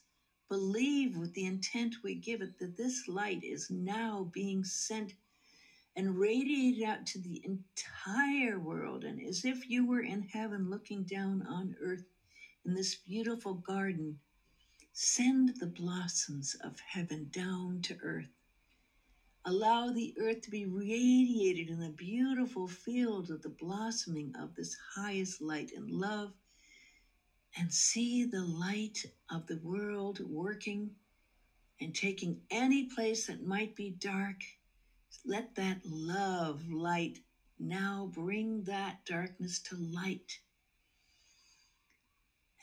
believe 0.49 1.16
with 1.16 1.34
the 1.34 1.46
intent 1.46 1.96
we 2.04 2.14
give 2.14 2.42
it 2.42 2.58
that 2.61 2.76
this 2.76 3.08
light 3.08 3.42
is 3.42 3.68
now 3.70 4.30
being 4.32 4.62
sent 4.62 5.14
and 5.96 6.18
radiated 6.18 6.84
out 6.84 7.06
to 7.06 7.20
the 7.20 7.42
entire 7.44 8.58
world, 8.58 9.04
and 9.04 9.20
as 9.20 9.44
if 9.44 9.68
you 9.68 9.86
were 9.86 10.02
in 10.02 10.28
heaven 10.32 10.70
looking 10.70 11.04
down 11.04 11.46
on 11.48 11.76
earth 11.80 12.04
in 12.64 12.74
this 12.74 12.96
beautiful 12.96 13.54
garden, 13.54 14.18
send 14.92 15.52
the 15.60 15.66
blossoms 15.66 16.56
of 16.62 16.78
heaven 16.80 17.28
down 17.32 17.80
to 17.82 17.96
earth. 18.02 18.28
Allow 19.44 19.90
the 19.92 20.14
earth 20.20 20.42
to 20.42 20.50
be 20.50 20.66
radiated 20.66 21.70
in 21.70 21.80
the 21.80 21.90
beautiful 21.90 22.68
field 22.68 23.30
of 23.30 23.42
the 23.42 23.50
blossoming 23.60 24.32
of 24.38 24.54
this 24.54 24.76
highest 24.96 25.40
light 25.42 25.70
and 25.76 25.90
love, 25.90 26.32
and 27.56 27.72
see 27.72 28.24
the 28.24 28.44
light 28.44 29.04
of 29.30 29.46
the 29.46 29.60
world 29.62 30.20
working 30.28 30.92
and 31.80 31.94
taking 31.94 32.38
any 32.50 32.84
place 32.84 33.26
that 33.26 33.42
might 33.42 33.74
be 33.76 33.90
dark 33.90 34.36
let 35.25 35.54
that 35.56 35.80
love 35.85 36.68
light 36.71 37.21
now 37.59 38.11
bring 38.12 38.64
that 38.64 39.04
darkness 39.06 39.59
to 39.61 39.76
light. 39.76 40.40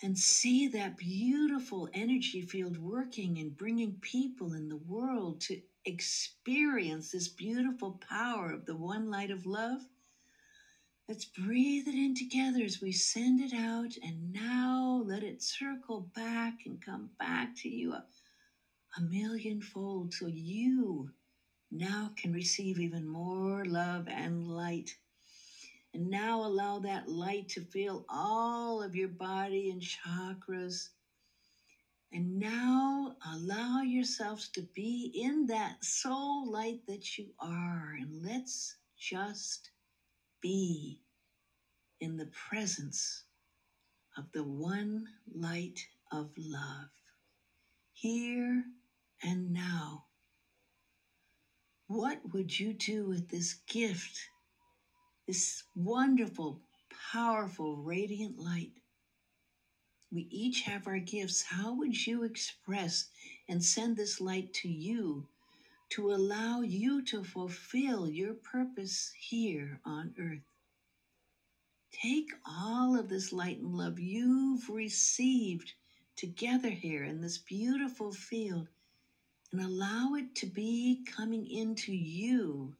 And 0.03 0.17
see 0.17 0.67
that 0.69 0.97
beautiful 0.97 1.87
energy 1.93 2.41
field 2.41 2.77
working 2.77 3.37
and 3.37 3.55
bringing 3.55 3.99
people 4.01 4.53
in 4.53 4.67
the 4.67 4.77
world 4.77 5.41
to 5.41 5.61
experience 5.85 7.11
this 7.11 7.27
beautiful 7.27 7.99
power 8.09 8.51
of 8.51 8.65
the 8.65 8.75
one 8.75 9.11
light 9.11 9.31
of 9.31 9.45
love. 9.45 9.81
Let's 11.07 11.25
breathe 11.25 11.87
it 11.87 11.95
in 11.95 12.15
together 12.15 12.63
as 12.63 12.81
we 12.81 12.91
send 12.91 13.41
it 13.41 13.53
out, 13.53 13.95
and 14.01 14.31
now 14.33 15.03
let 15.05 15.23
it 15.23 15.43
circle 15.43 16.09
back 16.15 16.59
and 16.65 16.83
come 16.83 17.09
back 17.19 17.55
to 17.57 17.69
you 17.69 17.93
a, 17.93 18.05
a 18.97 19.01
millionfold 19.01 20.13
so 20.13 20.27
you 20.27 21.11
now 21.71 22.11
can 22.17 22.33
receive 22.33 22.79
even 22.79 23.07
more 23.07 23.63
love 23.65 24.07
and 24.09 24.47
light. 24.47 24.95
And 25.93 26.09
now 26.09 26.45
allow 26.45 26.79
that 26.79 27.09
light 27.09 27.49
to 27.49 27.61
fill 27.61 28.05
all 28.09 28.81
of 28.81 28.95
your 28.95 29.09
body 29.09 29.69
and 29.71 29.81
chakras. 29.81 30.89
And 32.13 32.39
now 32.39 33.15
allow 33.33 33.81
yourselves 33.81 34.49
to 34.49 34.61
be 34.73 35.11
in 35.15 35.47
that 35.47 35.83
soul 35.83 36.49
light 36.51 36.81
that 36.87 37.17
you 37.17 37.27
are. 37.39 37.95
And 37.99 38.23
let's 38.23 38.75
just 38.97 39.71
be 40.41 40.99
in 42.01 42.17
the 42.17 42.29
presence 42.49 43.23
of 44.17 44.25
the 44.33 44.43
one 44.43 45.07
light 45.33 45.79
of 46.11 46.31
love, 46.37 46.89
here 47.93 48.63
and 49.23 49.53
now. 49.53 50.05
What 51.93 52.31
would 52.31 52.57
you 52.57 52.71
do 52.71 53.05
with 53.05 53.27
this 53.27 53.55
gift, 53.67 54.17
this 55.27 55.63
wonderful, 55.75 56.61
powerful, 57.11 57.75
radiant 57.75 58.39
light? 58.39 58.71
We 60.09 60.21
each 60.31 60.61
have 60.61 60.87
our 60.87 60.99
gifts. 60.99 61.41
How 61.41 61.73
would 61.73 62.07
you 62.07 62.23
express 62.23 63.09
and 63.49 63.61
send 63.61 63.97
this 63.97 64.21
light 64.21 64.53
to 64.53 64.69
you 64.69 65.27
to 65.89 66.13
allow 66.13 66.61
you 66.61 67.03
to 67.07 67.25
fulfill 67.25 68.07
your 68.07 68.35
purpose 68.35 69.11
here 69.19 69.81
on 69.83 70.15
earth? 70.17 70.47
Take 71.91 72.29
all 72.45 72.97
of 72.97 73.09
this 73.09 73.33
light 73.33 73.57
and 73.59 73.75
love 73.75 73.99
you've 73.99 74.69
received 74.69 75.73
together 76.15 76.69
here 76.69 77.03
in 77.03 77.19
this 77.19 77.37
beautiful 77.37 78.13
field 78.13 78.69
and 79.51 79.61
allow 79.61 80.15
it 80.15 80.35
to 80.35 80.45
be 80.45 81.05
coming 81.05 81.47
into 81.49 81.93
you 81.93 82.75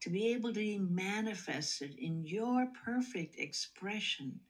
to 0.00 0.10
be 0.10 0.32
able 0.32 0.50
to 0.50 0.60
be 0.60 0.78
manifested 0.78 1.94
in 1.98 2.24
your 2.26 2.66
perfect 2.84 3.38
expression 3.38 4.40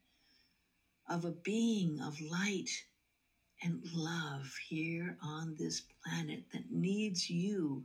of 1.08 1.24
a 1.24 1.32
being 1.32 2.00
of 2.00 2.20
light 2.20 2.70
and 3.62 3.80
love 3.94 4.54
here 4.68 5.16
on 5.22 5.56
this 5.58 5.82
planet 6.04 6.44
that 6.52 6.70
needs 6.70 7.30
you 7.30 7.84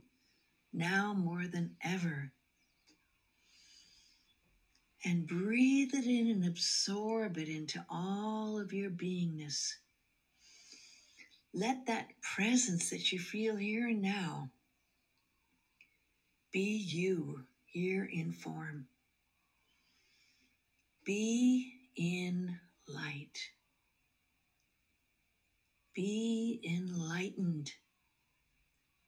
now 0.72 1.14
more 1.14 1.46
than 1.46 1.76
ever. 1.84 2.32
and 5.04 5.26
breathe 5.28 5.94
it 5.94 6.06
in 6.06 6.28
and 6.28 6.44
absorb 6.44 7.38
it 7.38 7.48
into 7.48 7.84
all 7.88 8.58
of 8.58 8.72
your 8.72 8.90
beingness. 8.90 9.74
Let 11.58 11.86
that 11.86 12.08
presence 12.20 12.90
that 12.90 13.12
you 13.12 13.18
feel 13.18 13.56
here 13.56 13.88
and 13.88 14.02
now 14.02 14.50
be 16.52 16.76
you 16.76 17.46
here 17.64 18.04
in 18.12 18.32
form. 18.32 18.88
Be 21.06 21.72
in 21.96 22.60
light. 22.86 23.38
Be 25.94 26.60
enlightened. 26.62 27.72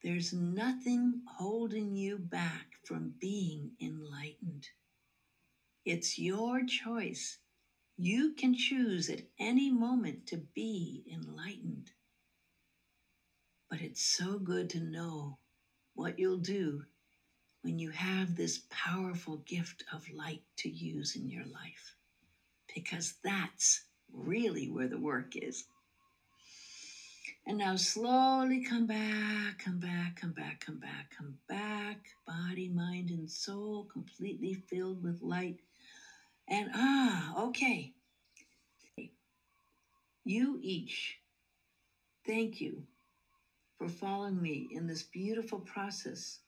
There's 0.03 0.33
nothing 0.33 1.21
holding 1.29 1.95
you 1.97 2.17
back 2.17 2.69
from 2.83 3.13
being 3.21 3.73
enlightened. 3.79 4.69
It's 5.85 6.19
your 6.19 6.65
choice. 6.65 7.41
You 7.99 8.33
can 8.33 8.55
choose 8.55 9.11
at 9.11 9.25
any 9.39 9.71
moment 9.71 10.27
to 10.29 10.39
be 10.39 11.05
enlightened. 11.13 11.91
But 13.71 13.81
it's 13.83 14.03
so 14.03 14.39
good 14.39 14.71
to 14.71 14.81
know 14.81 15.39
what 15.95 16.19
you'll 16.19 16.39
do 16.39 16.85
when 17.63 17.79
you 17.79 17.91
have 17.91 18.35
this 18.35 18.63
powerful 18.71 19.39
gift 19.39 19.85
of 19.93 20.11
light 20.11 20.43
to 20.59 20.71
use 20.71 21.17
in 21.17 21.29
your 21.29 21.45
life, 21.45 21.97
because 22.75 23.15
that's 23.23 23.83
really 24.13 24.71
where 24.71 24.89
the 24.89 24.99
work 24.99 25.35
is. 25.37 25.65
And 27.47 27.59
now 27.59 27.77
slowly 27.77 28.63
come 28.63 28.87
back, 28.87 29.59
come 29.59 29.79
back, 29.79 30.21
come 30.21 30.33
back, 30.33 30.61
come 30.65 30.79
back, 30.79 31.15
come 31.17 31.35
back. 31.49 31.99
Body, 32.27 32.69
mind, 32.69 33.11
and 33.11 33.31
soul 33.31 33.89
completely 33.91 34.55
filled 34.55 35.03
with 35.03 35.23
light. 35.23 35.61
And 36.47 36.71
ah, 36.75 37.43
okay. 37.49 37.93
You 40.25 40.59
each, 40.63 41.19
thank 42.27 42.61
you 42.61 42.83
for 43.79 43.89
following 43.89 44.43
me 44.43 44.69
in 44.73 44.87
this 44.87 45.05
beautiful 45.05 45.61
process 45.61 46.41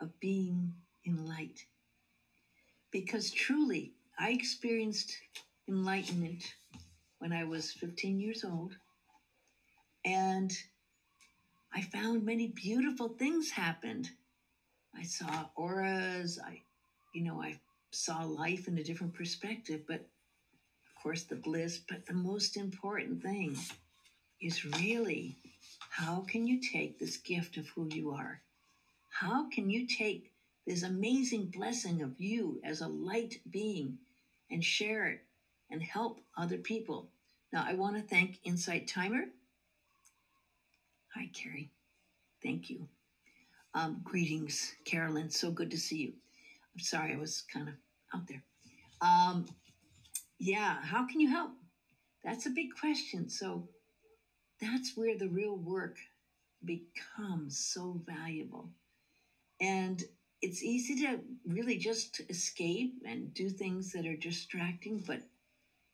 of 0.00 0.18
being 0.18 0.72
in 1.04 1.26
light. 1.26 1.66
Because 2.90 3.30
truly, 3.30 3.92
I 4.18 4.30
experienced 4.30 5.12
enlightenment 5.68 6.54
when 7.18 7.32
I 7.32 7.44
was 7.44 7.70
15 7.70 8.18
years 8.18 8.44
old 8.44 8.74
and 10.04 10.52
I 11.72 11.82
found 11.82 12.24
many 12.24 12.48
beautiful 12.48 13.08
things 13.08 13.50
happened. 13.50 14.10
I 14.96 15.02
saw 15.02 15.46
auras, 15.54 16.38
I 16.44 16.62
you 17.12 17.22
know, 17.22 17.42
I 17.42 17.58
saw 17.90 18.22
life 18.24 18.68
in 18.68 18.78
a 18.78 18.84
different 18.84 19.14
perspective, 19.14 19.82
but 19.86 20.00
of 20.86 21.02
course 21.02 21.24
the 21.24 21.36
bliss, 21.36 21.80
but 21.88 22.06
the 22.06 22.14
most 22.14 22.56
important 22.56 23.22
thing 23.22 23.56
is 24.40 24.64
really 24.64 25.36
how 25.90 26.24
can 26.28 26.46
you 26.46 26.60
take 26.60 26.98
this 26.98 27.16
gift 27.16 27.56
of 27.56 27.68
who 27.68 27.88
you 27.90 28.10
are? 28.12 28.40
How 29.10 29.48
can 29.50 29.70
you 29.70 29.86
take 29.86 30.32
this 30.66 30.82
amazing 30.82 31.46
blessing 31.46 32.02
of 32.02 32.20
you 32.20 32.60
as 32.64 32.80
a 32.80 32.88
light 32.88 33.40
being 33.50 33.98
and 34.50 34.64
share 34.64 35.08
it 35.08 35.20
and 35.70 35.82
help 35.82 36.20
other 36.36 36.58
people? 36.58 37.08
Now, 37.52 37.64
I 37.66 37.74
want 37.74 37.96
to 37.96 38.02
thank 38.02 38.38
Insight 38.44 38.88
Timer 38.88 39.24
Hi, 41.14 41.28
Carrie. 41.34 41.70
Thank 42.40 42.70
you. 42.70 42.86
Um, 43.74 44.00
greetings, 44.04 44.74
Carolyn. 44.84 45.28
So 45.30 45.50
good 45.50 45.70
to 45.72 45.78
see 45.78 45.96
you. 45.96 46.12
I'm 46.74 46.80
sorry 46.80 47.12
I 47.12 47.18
was 47.18 47.42
kind 47.52 47.68
of 47.68 47.74
out 48.14 48.28
there. 48.28 48.42
Um, 49.02 49.46
yeah, 50.38 50.76
how 50.82 51.06
can 51.06 51.18
you 51.18 51.28
help? 51.28 51.50
That's 52.22 52.46
a 52.46 52.50
big 52.50 52.68
question. 52.78 53.28
So 53.28 53.68
that's 54.60 54.96
where 54.96 55.16
the 55.16 55.28
real 55.28 55.56
work 55.56 55.96
becomes 56.64 57.58
so 57.58 58.00
valuable. 58.06 58.70
And 59.60 60.02
it's 60.42 60.62
easy 60.62 60.96
to 61.02 61.20
really 61.46 61.76
just 61.76 62.20
escape 62.28 62.94
and 63.06 63.32
do 63.34 63.50
things 63.50 63.92
that 63.92 64.06
are 64.06 64.16
distracting, 64.16 65.04
but 65.06 65.20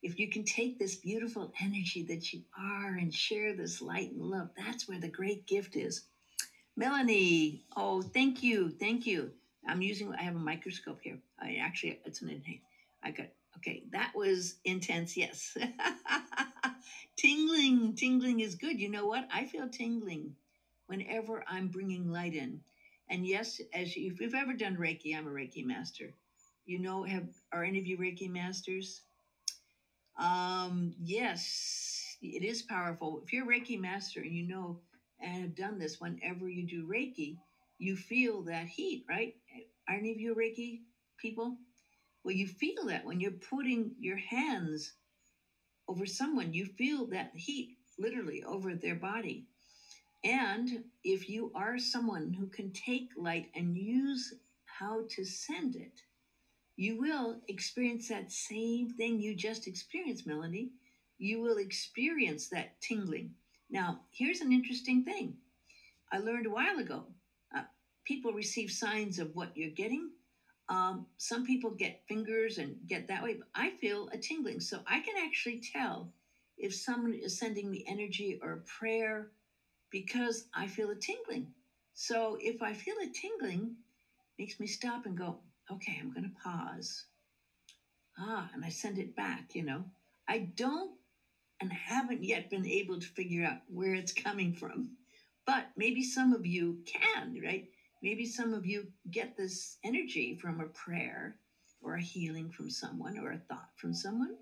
if 0.02 0.18
you 0.18 0.30
can 0.30 0.44
take 0.44 0.78
this 0.78 0.94
beautiful 0.94 1.52
energy 1.60 2.04
that 2.08 2.32
you 2.32 2.42
are 2.58 2.94
and 2.94 3.12
share 3.12 3.54
this 3.54 3.80
light 3.80 4.12
and 4.12 4.22
love, 4.22 4.50
that's 4.56 4.88
where 4.88 5.00
the 5.00 5.08
great 5.08 5.46
gift 5.46 5.74
is. 5.74 6.02
Melanie, 6.76 7.62
oh, 7.76 8.02
thank 8.02 8.42
you, 8.42 8.70
thank 8.70 9.06
you. 9.06 9.32
I'm 9.66 9.82
using, 9.82 10.14
I 10.14 10.22
have 10.22 10.36
a 10.36 10.38
microscope 10.38 11.00
here. 11.02 11.18
I 11.40 11.56
actually, 11.60 11.98
it's 12.04 12.22
an. 12.22 12.42
I 13.02 13.10
got, 13.10 13.26
okay, 13.56 13.82
that 13.92 14.12
was 14.14 14.54
intense, 14.64 15.16
yes. 15.16 15.56
tingling, 17.16 17.94
tingling 17.94 18.40
is 18.40 18.54
good. 18.54 18.80
You 18.80 18.88
know 18.88 19.06
what? 19.06 19.26
I 19.32 19.44
feel 19.44 19.68
tingling 19.68 20.34
whenever 20.86 21.42
I'm 21.46 21.68
bringing 21.68 22.08
light 22.08 22.34
in. 22.34 22.60
And 23.08 23.26
yes, 23.26 23.60
as 23.72 23.94
you, 23.96 24.10
if 24.10 24.20
you've 24.20 24.34
ever 24.34 24.52
done 24.54 24.76
Reiki, 24.76 25.16
I'm 25.16 25.26
a 25.26 25.30
Reiki 25.30 25.64
master. 25.64 26.12
You 26.64 26.78
know, 26.78 27.04
have 27.04 27.28
are 27.52 27.62
any 27.64 27.78
of 27.78 27.86
you 27.86 27.96
Reiki 27.96 28.28
masters? 28.28 29.02
Um, 30.18 30.92
yes, 30.98 32.16
it 32.22 32.42
is 32.42 32.62
powerful. 32.62 33.20
If 33.22 33.32
you're 33.32 33.44
a 33.50 33.58
Reiki 33.58 33.78
master 33.78 34.20
and 34.20 34.34
you 34.34 34.42
know 34.42 34.78
and 35.20 35.42
have 35.42 35.54
done 35.54 35.78
this 35.78 36.00
whenever 36.00 36.48
you 36.48 36.64
do 36.66 36.86
Reiki, 36.86 37.36
you 37.78 37.96
feel 37.96 38.42
that 38.44 38.66
heat, 38.66 39.04
right? 39.08 39.34
Are 39.88 39.94
any 39.94 40.12
of 40.12 40.20
you 40.20 40.34
Reiki 40.34 40.80
people? 41.18 41.56
Well, 42.26 42.36
you 42.36 42.48
feel 42.48 42.86
that 42.88 43.06
when 43.06 43.20
you're 43.20 43.32
putting 43.32 43.92
your 44.00 44.18
hands 44.18 44.94
over 45.88 46.06
someone, 46.06 46.54
you 46.54 46.66
feel 46.66 47.06
that 47.06 47.30
heat 47.34 47.70
literally 47.98 48.42
over 48.44 48.74
their 48.74 48.96
body. 48.96 49.44
And 50.24 50.82
if 51.04 51.28
you 51.28 51.52
are 51.54 51.78
someone 51.78 52.34
who 52.34 52.46
can 52.48 52.70
take 52.72 53.08
light 53.16 53.46
and 53.54 53.76
use 53.76 54.32
how 54.66 55.04
to 55.10 55.24
send 55.24 55.76
it, 55.76 56.02
you 56.76 56.96
will 56.96 57.38
experience 57.48 58.08
that 58.08 58.32
same 58.32 58.88
thing 58.88 59.20
you 59.20 59.34
just 59.34 59.66
experienced, 59.66 60.26
Melanie. 60.26 60.70
You 61.18 61.40
will 61.40 61.58
experience 61.58 62.48
that 62.48 62.80
tingling. 62.82 63.32
Now, 63.70 64.00
here's 64.12 64.40
an 64.42 64.52
interesting 64.52 65.02
thing 65.02 65.36
I 66.12 66.18
learned 66.18 66.46
a 66.46 66.50
while 66.50 66.78
ago. 66.78 67.06
Uh, 67.54 67.62
people 68.04 68.32
receive 68.32 68.70
signs 68.70 69.18
of 69.18 69.30
what 69.34 69.52
you're 69.56 69.70
getting. 69.70 70.10
Um, 70.68 71.04
some 71.18 71.44
people 71.44 71.70
get 71.70 71.94
fingers 72.08 72.58
and 72.58 72.74
get 72.86 73.06
that 73.08 73.22
way, 73.22 73.34
but 73.34 73.46
I 73.54 73.70
feel 73.80 74.08
a 74.12 74.16
tingling. 74.18 74.60
So 74.60 74.80
I 74.86 74.98
can 75.00 75.14
actually 75.22 75.60
tell 75.72 76.08
if 76.58 76.74
someone 76.74 77.14
is 77.14 77.38
sending 77.38 77.70
me 77.70 77.82
energy 77.86 78.36
or 78.40 78.52
a 78.52 78.58
prayer 78.78 79.28
because 79.90 80.44
I 80.54 80.66
feel 80.68 80.90
a 80.90 80.96
tingling. 80.96 81.48
So 81.94 82.36
if 82.40 82.62
I 82.62 82.74
feel 82.74 82.96
a 83.02 83.06
tingling, 83.08 83.72
makes 84.38 84.58
me 84.60 84.66
stop 84.66 85.06
and 85.06 85.16
go, 85.16 85.38
okay, 85.70 85.98
I'm 86.00 86.10
going 86.10 86.24
to 86.24 86.32
pause. 86.42 87.04
Ah, 88.18 88.48
and 88.52 88.64
I 88.64 88.68
send 88.68 88.98
it 88.98 89.14
back, 89.14 89.54
you 89.54 89.62
know. 89.62 89.86
I 90.28 90.38
don't 90.56 90.92
and 91.60 91.72
haven't 91.72 92.24
yet 92.24 92.50
been 92.50 92.66
able 92.66 92.98
to 92.98 93.06
figure 93.08 93.44
out 93.44 93.58
where 93.66 93.94
it's 93.94 94.12
coming 94.12 94.52
from. 94.52 94.88
But 95.46 95.66
maybe 95.76 96.02
some 96.02 96.32
of 96.32 96.46
you 96.46 96.78
can, 96.86 97.36
right? 97.42 97.64
Maybe 98.02 98.26
some 98.26 98.54
of 98.54 98.66
you 98.66 98.88
get 99.10 99.36
this 99.36 99.78
energy 99.84 100.38
from 100.40 100.60
a 100.60 100.66
prayer 100.66 101.36
or 101.80 101.94
a 101.94 102.02
healing 102.02 102.50
from 102.50 102.70
someone 102.70 103.18
or 103.18 103.32
a 103.32 103.38
thought 103.38 103.70
from 103.76 103.94
someone. 103.94 104.36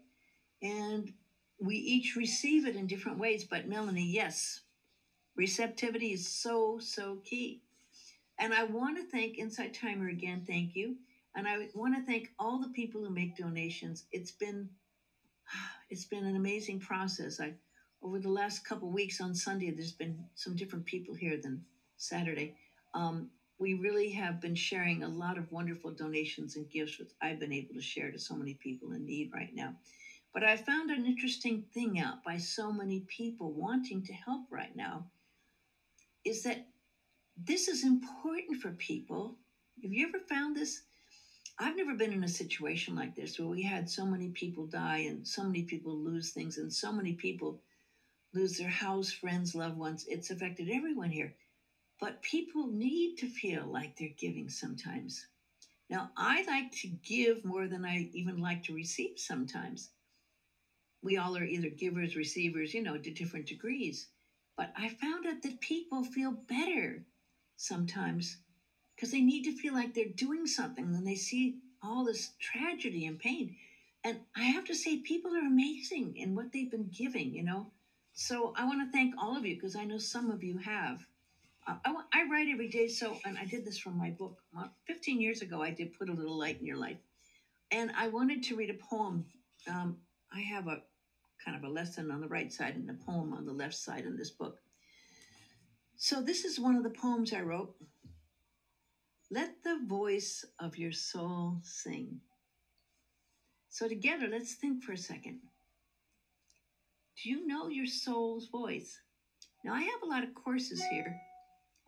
And 0.63 1.13
we 1.61 1.77
each 1.77 2.17
receive 2.17 2.67
it 2.67 2.77
in 2.77 2.87
different 2.87 3.19
ways. 3.19 3.45
But 3.45 3.69
Melanie, 3.69 4.11
yes, 4.11 4.61
receptivity 5.37 6.13
is 6.13 6.29
so, 6.29 6.79
so 6.81 7.19
key. 7.25 7.63
And 8.39 8.53
I 8.53 8.65
want 8.65 8.97
to 8.97 9.05
thank 9.05 9.39
Insight 9.39 9.75
Timer 9.75 10.09
again. 10.09 10.45
Thank 10.47 10.75
you. 10.75 10.97
And 11.37 11.47
I 11.47 11.69
want 11.75 11.95
to 11.97 12.03
thank 12.03 12.31
all 12.39 12.61
the 12.61 12.69
people 12.69 13.03
who 13.03 13.11
make 13.11 13.37
donations. 13.37 14.05
It's 14.13 14.33
been 14.33 14.69
it's 15.91 16.07
been 16.07 16.25
an 16.25 16.37
amazing 16.37 16.81
process. 16.81 17.41
I 17.41 17.55
over 18.03 18.19
the 18.19 18.29
last 18.29 18.67
couple 18.67 18.91
weeks 18.91 19.21
on 19.21 19.35
Sunday, 19.35 19.71
there's 19.71 19.93
been 19.93 20.25
some 20.35 20.55
different 20.55 20.85
people 20.85 21.15
here 21.15 21.39
than 21.43 21.65
Saturday. 21.97 22.55
Um, 22.93 23.31
we 23.59 23.75
really 23.75 24.11
have 24.11 24.41
been 24.41 24.55
sharing 24.55 25.03
a 25.03 25.09
lot 25.09 25.39
of 25.39 25.51
wonderful 25.53 25.93
donations 25.93 26.57
and 26.57 26.71
gifts, 26.71 26.99
which 26.99 27.11
I've 27.23 27.39
been 27.39 27.53
able 27.53 27.75
to 27.75 27.81
share 27.81 28.11
to 28.11 28.19
so 28.19 28.35
many 28.35 28.55
people 28.55 28.93
in 28.93 29.07
need 29.07 29.31
right 29.33 29.55
now. 29.55 29.75
But 30.33 30.43
I 30.43 30.57
found 30.57 30.91
an 30.91 31.07
interesting 31.07 31.65
thing 31.73 32.01
out 32.01 32.25
by 32.25 32.39
so 32.39 32.73
many 32.73 33.01
people 33.07 33.53
wanting 33.53 34.03
to 34.05 34.13
help 34.13 34.47
right 34.51 34.75
now 34.75 35.07
is 36.25 36.43
that 36.43 36.67
this 37.37 37.69
is 37.69 37.85
important 37.85 38.61
for 38.61 38.71
people. 38.71 39.37
Have 39.83 39.93
you 39.93 40.09
ever 40.09 40.19
found 40.19 40.57
this? 40.57 40.83
I've 41.59 41.77
never 41.77 41.95
been 41.95 42.13
in 42.13 42.25
a 42.25 42.29
situation 42.29 42.97
like 42.97 43.15
this 43.15 43.39
where 43.39 43.47
we 43.47 43.63
had 43.63 43.89
so 43.89 44.05
many 44.05 44.31
people 44.31 44.67
die 44.67 45.05
and 45.09 45.27
so 45.27 45.45
many 45.45 45.63
people 45.63 45.97
lose 45.97 46.31
things 46.31 46.59
and 46.59 46.73
so 46.73 46.91
many 46.91 47.13
people 47.13 47.61
lose 48.33 48.59
their 48.59 48.69
house, 48.69 49.13
friends, 49.13 49.55
loved 49.55 49.79
ones. 49.79 50.05
It's 50.09 50.31
affected 50.31 50.69
everyone 50.69 51.11
here. 51.11 51.35
But 52.01 52.23
people 52.23 52.67
need 52.69 53.17
to 53.19 53.29
feel 53.29 53.67
like 53.67 53.97
they're 53.97 54.09
giving 54.19 54.49
sometimes. 54.49 55.27
Now, 55.91 56.11
I 56.17 56.45
like 56.47 56.73
to 56.83 56.89
give 56.89 57.45
more 57.45 57.69
than 57.69 57.85
I 57.85 58.09
even 58.13 58.39
like 58.39 58.63
to 58.65 58.75
receive 58.75 59.19
sometimes. 59.19 59.91
We 61.03 61.17
all 61.17 61.37
are 61.37 61.45
either 61.45 61.69
givers, 61.69 62.17
receivers, 62.17 62.75
you 62.75 62.83
know, 62.83 62.97
to 62.97 63.11
different 63.11 63.47
degrees. 63.47 64.09
But 64.57 64.73
I 64.77 64.89
found 64.89 65.27
out 65.27 65.43
that 65.43 65.61
people 65.61 66.05
feel 66.05 66.33
better 66.33 67.05
sometimes 67.57 68.39
because 68.97 69.11
they 69.11 69.21
need 69.21 69.45
to 69.45 69.53
feel 69.53 69.75
like 69.75 69.95
they're 69.95 70.07
doing 70.07 70.47
something 70.47 70.93
when 70.93 71.05
they 71.05 71.17
see 71.17 71.57
all 71.83 72.05
this 72.05 72.31
tragedy 72.41 73.07
and 73.07 73.19
pain. 73.19 73.55
And 74.05 74.21
I 74.37 74.45
have 74.45 74.65
to 74.65 74.75
say, 74.75 74.99
people 74.99 75.35
are 75.35 75.47
amazing 75.47 76.17
in 76.17 76.35
what 76.35 76.53
they've 76.53 76.71
been 76.71 76.91
giving, 76.97 77.35
you 77.35 77.43
know. 77.43 77.69
So 78.15 78.53
I 78.57 78.65
want 78.65 78.81
to 78.81 78.93
thank 78.93 79.15
all 79.19 79.37
of 79.37 79.47
you 79.47 79.55
because 79.55 79.77
I 79.77 79.85
know 79.85 79.99
some 79.99 80.31
of 80.31 80.43
you 80.43 80.59
have. 80.59 81.07
I, 81.67 81.95
I 82.13 82.25
write 82.31 82.49
every 82.51 82.69
day, 82.69 82.89
so, 82.89 83.19
and 83.25 83.39
I 83.39 83.45
did 83.47 83.65
this 83.65 83.79
from 83.79 83.97
my 83.97 84.11
book. 84.11 84.39
15 84.87 85.21
years 85.21 85.41
ago, 85.43 85.63
I 85.63 85.71
did 85.71 85.99
Put 85.99 86.09
a 86.09 86.13
Little 86.13 86.39
Light 86.39 86.61
in 86.61 86.67
Your 86.67 86.77
Life. 86.77 86.99
And 87.71 87.91
I 87.97 88.09
wanted 88.09 88.43
to 88.45 88.57
read 88.57 88.71
a 88.71 88.75
poem. 88.75 89.25
Um, 89.69 89.97
I 90.33 90.41
have 90.41 90.67
a 90.67 90.83
kind 91.45 91.57
of 91.57 91.65
a 91.65 91.73
lesson 91.73 92.11
on 92.11 92.21
the 92.21 92.29
right 92.29 92.53
side 92.53 92.77
and 92.77 92.89
a 92.91 93.05
poem 93.05 93.33
on 93.33 93.47
the 93.47 93.53
left 93.53 93.75
side 93.75 94.05
in 94.05 94.17
this 94.17 94.31
book. 94.31 94.59
So 95.97 96.21
this 96.21 96.45
is 96.45 96.61
one 96.61 96.77
of 96.77 96.83
the 96.83 96.91
poems 96.91 97.33
I 97.33 97.41
wrote. 97.41 97.75
Let 99.31 99.63
the 99.65 99.81
voice 99.87 100.45
of 100.59 100.77
your 100.77 100.93
soul 100.93 101.61
sing. 101.63 102.21
So, 103.71 103.89
together, 103.89 104.29
let's 104.31 104.55
think 104.55 104.85
for 104.85 104.93
a 104.93 104.97
second. 104.97 105.41
Do 107.21 107.31
you 107.31 107.47
know 107.47 107.69
your 107.69 107.87
soul's 107.87 108.47
voice? 108.49 108.97
Now, 109.65 109.75
I 109.75 109.81
have 109.81 110.03
a 110.05 110.07
lot 110.07 110.23
of 110.23 110.35
courses 110.35 110.81
here 110.93 111.21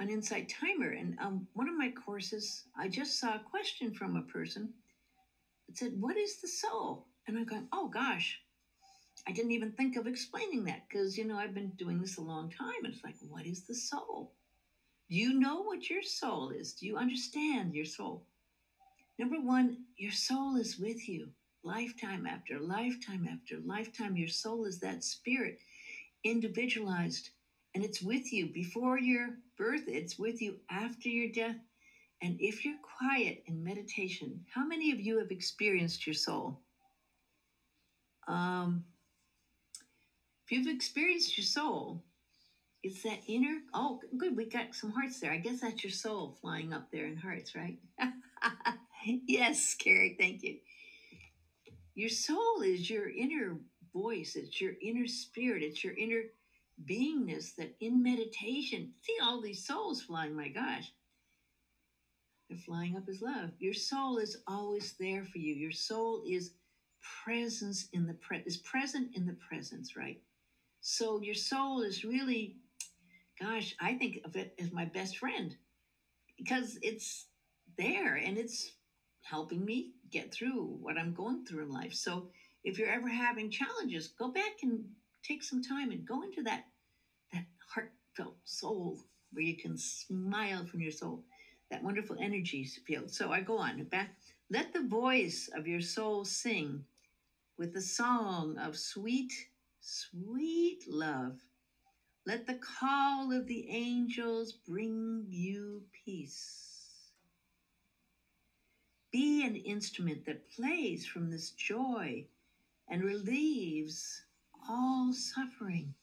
on 0.00 0.11
Insight 0.11 0.52
Timer, 0.61 0.90
and 0.90 1.18
um, 1.20 1.46
one 1.54 1.68
of 1.68 1.76
my 1.76 1.90
courses, 1.90 2.64
I 2.76 2.88
just 2.88 3.18
saw 3.18 3.37
a 3.37 3.50
question 3.50 3.94
from 3.94 4.16
a 4.16 4.22
person 4.22 4.72
that 5.68 5.78
said, 5.78 5.92
What 6.00 6.16
is 6.16 6.40
the 6.40 6.48
soul? 6.48 7.06
And 7.26 7.37
I'm 7.37 7.46
going, 7.46 7.68
Oh 7.72 7.88
gosh, 7.88 8.38
I 9.26 9.32
didn't 9.32 9.52
even 9.52 9.72
think 9.72 9.96
of 9.96 10.06
explaining 10.06 10.64
that 10.64 10.82
because, 10.88 11.16
you 11.16 11.24
know, 11.24 11.37
I've 11.37 11.54
been 11.54 11.72
doing 11.78 12.00
this 12.00 12.18
a 12.18 12.22
long 12.22 12.50
time. 12.50 12.85
And 12.85 12.92
it's 12.92 13.04
like, 13.04 13.16
What 13.28 13.46
is 13.46 13.62
the 13.62 13.74
soul? 13.74 14.32
Do 15.09 15.16
you 15.16 15.38
know 15.38 15.62
what 15.62 15.88
your 15.88 16.02
soul 16.02 16.50
is? 16.50 16.72
Do 16.72 16.87
you 16.87 16.96
understand 16.96 17.74
your 17.74 17.85
soul? 17.85 18.26
Number 19.18 19.40
one, 19.40 19.85
your 19.96 20.12
soul 20.12 20.56
is 20.56 20.78
with 20.78 21.09
you 21.09 21.28
lifetime 21.62 22.26
after 22.26 22.61
lifetime 22.61 23.26
after 23.30 23.56
lifetime. 23.64 24.16
Your 24.16 24.28
soul 24.28 24.66
is 24.66 24.78
that 24.80 25.02
spirit, 25.02 25.59
individualized, 26.22 27.30
and 27.74 27.85
it's 27.85 28.02
with 28.02 28.32
you 28.32 28.46
before 28.52 28.98
your 28.98 29.38
birth, 29.57 29.83
it's 29.87 30.19
with 30.19 30.40
you 30.40 30.57
after 30.71 31.09
your 31.09 31.33
death. 31.33 31.57
And 32.23 32.37
if 32.40 32.64
you're 32.64 32.79
quiet 32.99 33.42
in 33.47 33.62
meditation, 33.62 34.40
how 34.55 34.64
many 34.64 34.92
of 34.92 35.01
you 35.01 35.19
have 35.19 35.31
experienced 35.31 36.07
your 36.07 36.14
soul? 36.14 36.61
Um, 38.27 38.85
if 40.45 40.53
you've 40.53 40.75
experienced 40.75 41.37
your 41.37 41.45
soul, 41.45 42.03
it's 42.83 43.03
that 43.03 43.19
inner, 43.27 43.59
oh, 43.75 44.01
good, 44.16 44.37
we 44.37 44.45
got 44.47 44.75
some 44.75 44.92
hearts 44.92 45.21
there. 45.21 45.33
I 45.33 45.38
guess 45.38 45.61
that's 45.61 45.83
your 45.83 45.90
soul 45.90 46.37
flying 46.40 46.73
up 46.73 46.90
there 46.92 47.07
in 47.07 47.16
hearts, 47.16 47.55
right? 47.55 47.79
yes, 49.27 49.75
Carrie, 49.75 50.16
thank 50.19 50.42
you. 50.42 50.59
Your 51.95 52.11
soul 52.11 52.62
is 52.64 52.88
your 52.88 53.09
inner 53.09 53.57
voice, 53.92 54.37
it's 54.37 54.61
your 54.61 54.75
inner 54.83 55.07
spirit, 55.07 55.62
it's 55.62 55.83
your 55.83 55.95
inner 55.95 56.23
beingness 56.84 57.54
that 57.56 57.74
in 57.80 58.02
meditation, 58.02 58.90
see 59.00 59.16
all 59.22 59.40
these 59.40 59.64
souls 59.66 60.02
flying, 60.02 60.34
my 60.34 60.48
gosh. 60.48 60.92
They're 62.48 62.58
flying 62.58 62.96
up 62.96 63.04
as 63.08 63.20
love. 63.22 63.50
Your 63.58 63.74
soul 63.74 64.18
is 64.18 64.36
always 64.46 64.94
there 65.00 65.24
for 65.24 65.38
you. 65.38 65.54
Your 65.54 65.72
soul 65.72 66.22
is 66.26 66.52
presence 67.24 67.86
in 67.92 68.06
the 68.06 68.14
pre- 68.14 68.42
is 68.46 68.56
present 68.56 69.10
in 69.14 69.26
the 69.26 69.36
presence, 69.48 69.96
right? 69.96 70.18
So 70.80 71.20
your 71.20 71.34
soul 71.34 71.82
is 71.82 72.04
really 72.04 72.56
gosh, 73.40 73.74
I 73.80 73.94
think 73.94 74.18
of 74.24 74.36
it 74.36 74.54
as 74.58 74.72
my 74.72 74.84
best 74.86 75.18
friend 75.18 75.54
because 76.38 76.78
it's 76.82 77.26
there 77.78 78.16
and 78.16 78.38
it's 78.38 78.72
helping 79.22 79.64
me 79.64 79.92
get 80.10 80.32
through 80.32 80.64
what 80.80 80.98
I'm 80.98 81.12
going 81.12 81.44
through 81.44 81.64
in 81.64 81.70
life. 81.70 81.94
So 81.94 82.28
if 82.64 82.78
you're 82.78 82.88
ever 82.88 83.08
having 83.08 83.50
challenges, 83.50 84.08
go 84.18 84.28
back 84.28 84.52
and 84.62 84.84
take 85.26 85.42
some 85.42 85.62
time 85.62 85.90
and 85.90 86.06
go 86.06 86.22
into 86.22 86.42
that 86.42 86.64
that 87.32 87.44
heartfelt 87.74 88.36
soul 88.44 89.00
where 89.32 89.44
you 89.44 89.56
can 89.56 89.76
smile 89.76 90.64
from 90.64 90.80
your 90.80 90.92
soul, 90.92 91.24
that 91.70 91.82
wonderful 91.82 92.16
energy 92.20 92.64
field. 92.86 93.10
So 93.10 93.32
I 93.32 93.40
go 93.40 93.58
on 93.58 93.82
back. 93.84 94.16
Let 94.50 94.72
the 94.72 94.82
voice 94.82 95.50
of 95.54 95.66
your 95.66 95.80
soul 95.80 96.24
sing 96.24 96.84
with 97.58 97.74
the 97.74 97.80
song 97.80 98.58
of 98.58 98.76
sweet, 98.76 99.32
sweet 99.80 100.84
love 100.88 101.40
let 102.26 102.48
the 102.48 102.54
call 102.80 103.32
of 103.32 103.46
the 103.46 103.70
angels 103.70 104.52
bring 104.52 105.26
you 105.28 105.84
peace. 106.04 107.12
Be 109.12 109.46
an 109.46 109.54
instrument 109.54 110.26
that 110.26 110.50
plays 110.50 111.06
from 111.06 111.30
this 111.30 111.50
joy 111.52 112.26
and 112.88 113.04
relieves 113.04 114.25
all 114.68 115.12
suffering. 115.12 115.94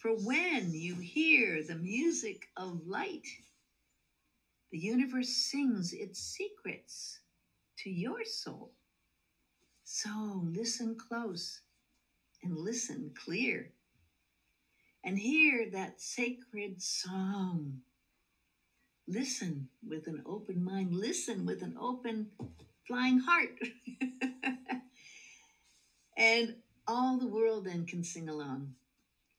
For 0.00 0.10
when 0.10 0.72
you 0.72 0.96
hear 0.96 1.62
the 1.62 1.76
music 1.76 2.48
of 2.56 2.86
light, 2.86 3.26
the 4.70 4.78
universe 4.78 5.28
sings 5.28 5.92
its 5.92 6.20
secrets 6.20 7.20
to 7.78 7.90
your 7.90 8.24
soul. 8.24 8.72
So 9.84 10.42
listen 10.44 10.96
close 10.96 11.60
and 12.42 12.56
listen 12.56 13.12
clear 13.14 13.70
and 15.04 15.18
hear 15.18 15.68
that 15.70 16.00
sacred 16.00 16.82
song. 16.82 17.80
Listen 19.06 19.68
with 19.86 20.06
an 20.06 20.22
open 20.26 20.64
mind, 20.64 20.94
listen 20.94 21.44
with 21.44 21.62
an 21.62 21.76
open 21.78 22.28
flying 22.86 23.18
heart. 23.18 23.58
and 26.16 26.54
all 26.86 27.18
the 27.18 27.26
world 27.26 27.66
then 27.66 27.86
can 27.86 28.02
sing 28.02 28.28
along. 28.28 28.74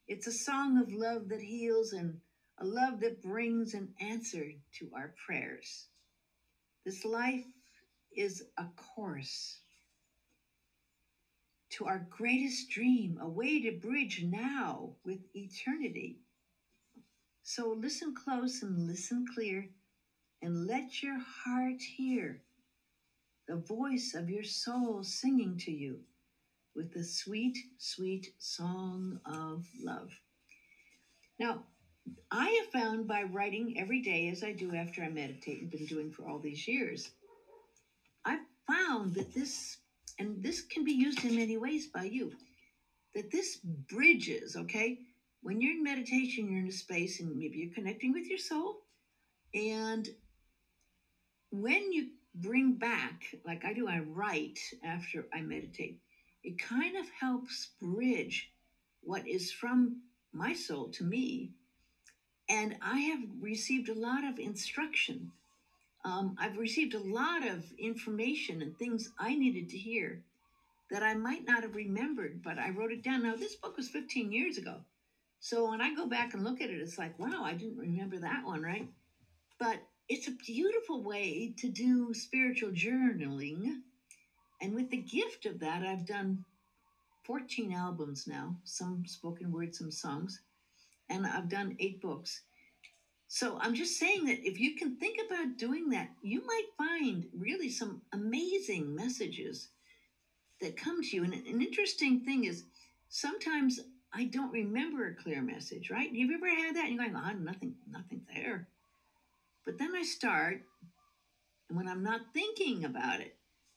It's 0.08 0.28
a 0.28 0.32
song 0.32 0.78
of 0.82 0.92
love 0.92 1.30
that 1.30 1.42
heals 1.42 1.94
and 1.94 2.20
a 2.60 2.66
love 2.66 3.00
that 3.02 3.22
brings 3.22 3.74
an 3.74 3.90
answer 4.00 4.46
to 4.80 4.92
our 4.96 5.14
prayers. 5.26 5.88
This 6.86 7.04
life 7.06 7.46
is 8.16 8.44
a 8.58 8.66
course 8.76 9.60
to 11.72 11.86
our 11.86 12.06
greatest 12.10 12.70
dream, 12.70 13.18
a 13.20 13.28
way 13.28 13.60
to 13.62 13.72
bridge 13.72 14.24
now 14.24 14.92
with 15.04 15.20
eternity. 15.34 16.18
So 17.42 17.76
listen 17.78 18.14
close 18.14 18.62
and 18.62 18.88
listen 18.88 19.26
clear, 19.34 19.70
and 20.42 20.68
let 20.68 21.02
your 21.02 21.20
heart 21.20 21.82
hear 21.82 22.42
the 23.48 23.56
voice 23.56 24.14
of 24.14 24.30
your 24.30 24.44
soul 24.44 25.04
singing 25.04 25.58
to 25.58 25.72
you 25.72 26.00
with 26.76 26.94
the 26.94 27.04
sweet, 27.04 27.58
sweet 27.78 28.34
song 28.40 29.20
of 29.26 29.66
love. 29.82 30.12
Now, 31.40 31.64
I 32.32 32.62
have 32.62 32.82
found 32.82 33.08
by 33.08 33.24
writing 33.24 33.76
every 33.78 34.02
day, 34.02 34.30
as 34.30 34.44
I 34.44 34.52
do 34.52 34.76
after 34.76 35.04
I 35.04 35.10
meditate 35.10 35.62
and 35.62 35.72
been 35.72 35.86
doing 35.86 36.12
for 36.12 36.28
all 36.28 36.40
these 36.40 36.68
years, 36.68 37.10
I've 38.26 38.46
found 38.68 39.16
that 39.16 39.34
this 39.34 39.78
and 40.20 40.44
this 40.44 40.62
can 40.62 40.84
be 40.84 40.92
used 40.92 41.24
in 41.26 41.36
many 41.36 41.58
ways 41.58 41.88
by 41.88 42.04
you, 42.04 42.32
that 43.16 43.32
this 43.32 43.58
bridges, 43.90 44.56
okay? 44.56 45.00
When 45.42 45.60
you're 45.60 45.74
in 45.74 45.84
meditation, 45.84 46.50
you're 46.50 46.62
in 46.62 46.68
a 46.68 46.72
space 46.72 47.20
and 47.20 47.36
maybe 47.38 47.58
you're 47.58 47.74
connecting 47.74 48.14
with 48.14 48.28
your 48.28 48.38
soul. 48.38 48.82
And 49.54 50.08
when 51.52 51.92
you 51.92 52.10
bring 52.36 52.74
back, 52.74 53.24
like 53.46 53.66
I 53.66 53.74
do, 53.74 53.88
I 53.88 54.00
write 54.00 54.60
after 54.84 55.26
I 55.34 55.42
meditate, 55.42 56.00
it 56.44 56.60
kind 56.60 56.98
of 56.98 57.06
helps 57.20 57.72
bridge 57.82 58.52
what 59.02 59.28
is 59.28 59.52
from 59.52 60.02
my 60.32 60.54
soul 60.54 60.90
to 60.90 61.04
me. 61.04 61.52
And 62.50 62.76
I 62.82 63.00
have 63.00 63.22
received 63.42 63.90
a 63.90 64.00
lot 64.00 64.24
of 64.24 64.40
instruction 64.40 65.32
um, 66.06 66.36
I've 66.40 66.58
received 66.58 66.94
a 66.94 67.00
lot 67.00 67.48
of 67.48 67.64
information 67.78 68.62
and 68.62 68.78
things 68.78 69.12
I 69.18 69.36
needed 69.36 69.70
to 69.70 69.78
hear 69.78 70.22
that 70.92 71.02
I 71.02 71.14
might 71.14 71.46
not 71.46 71.64
have 71.64 71.76
remembered, 71.76 72.42
but 72.44 72.60
I 72.60 72.70
wrote 72.72 72.92
it 72.92 73.04
down. 73.04 73.24
Now, 73.24 73.36
this 73.36 73.56
book 73.56 73.78
was 73.78 73.90
15 73.90 74.32
years 74.32 74.58
ago. 74.58 74.82
So 75.40 75.70
when 75.70 75.82
I 75.82 75.96
go 75.96 76.08
back 76.08 76.34
and 76.34 76.44
look 76.44 76.62
at 76.62 76.70
it, 76.70 76.80
it's 76.80 76.98
like, 76.98 77.18
wow, 77.20 77.44
I 77.44 77.54
didn't 77.54 77.78
remember 77.78 78.18
that 78.20 78.46
one, 78.46 78.62
right? 78.62 78.88
But 79.60 79.78
it's 80.10 80.28
a 80.28 80.32
beautiful 80.32 81.04
way 81.04 81.54
to 81.58 81.70
do 81.70 82.14
spiritual 82.14 82.72
journaling. 82.72 83.82
And 84.64 84.74
with 84.74 84.90
the 84.90 84.98
gift 84.98 85.46
of 85.46 85.60
that, 85.60 85.84
I've 85.84 86.06
done 86.06 86.46
14 87.26 87.74
albums 87.74 88.28
now, 88.28 88.56
some 88.64 89.06
spoken 89.06 89.52
word, 89.52 89.76
some 89.76 89.92
songs, 89.92 90.40
and 91.10 91.28
I've 91.28 91.50
done 91.50 91.76
eight 91.82 92.02
books. 92.02 92.44
So 93.28 93.58
I'm 93.60 93.76
just 93.76 94.00
saying 94.00 94.24
that 94.26 94.48
if 94.48 94.62
you 94.62 94.78
can 94.78 94.96
think 94.96 95.20
about 95.26 95.58
doing 95.58 95.90
that, 95.90 96.12
you 96.22 96.46
might 96.48 96.68
find 96.78 97.26
really 97.38 97.70
some 97.70 98.02
amazing 98.14 98.96
messages 98.96 99.68
that 100.62 100.78
come 100.78 101.04
to 101.04 101.14
you. 101.14 101.26
And 101.26 101.34
an 101.34 101.62
interesting 101.62 102.22
thing 102.22 102.46
is 102.46 102.64
sometimes 103.10 103.82
I 104.14 104.26
don't 104.26 104.54
remember 104.54 105.08
a 105.08 105.22
clear 105.22 105.42
message, 105.42 105.90
right? 105.90 106.10
You've 106.10 106.30
you 106.30 106.38
ever 106.38 106.48
had 106.48 106.78
that? 106.78 106.86
And 106.86 106.96
you're 106.96 107.04
going, 107.04 107.18
oh, 107.18 107.34
nothing, 107.34 107.76
nothing 107.92 108.22
there. 108.34 108.66
But 109.66 109.78
then 109.78 109.94
I 109.94 110.04
start, 110.04 110.62
and 111.68 111.78
when 111.78 111.90
I'm 111.90 112.04
not 112.04 112.22
thinking 112.34 112.86
about 112.86 113.20
it, 113.20 113.36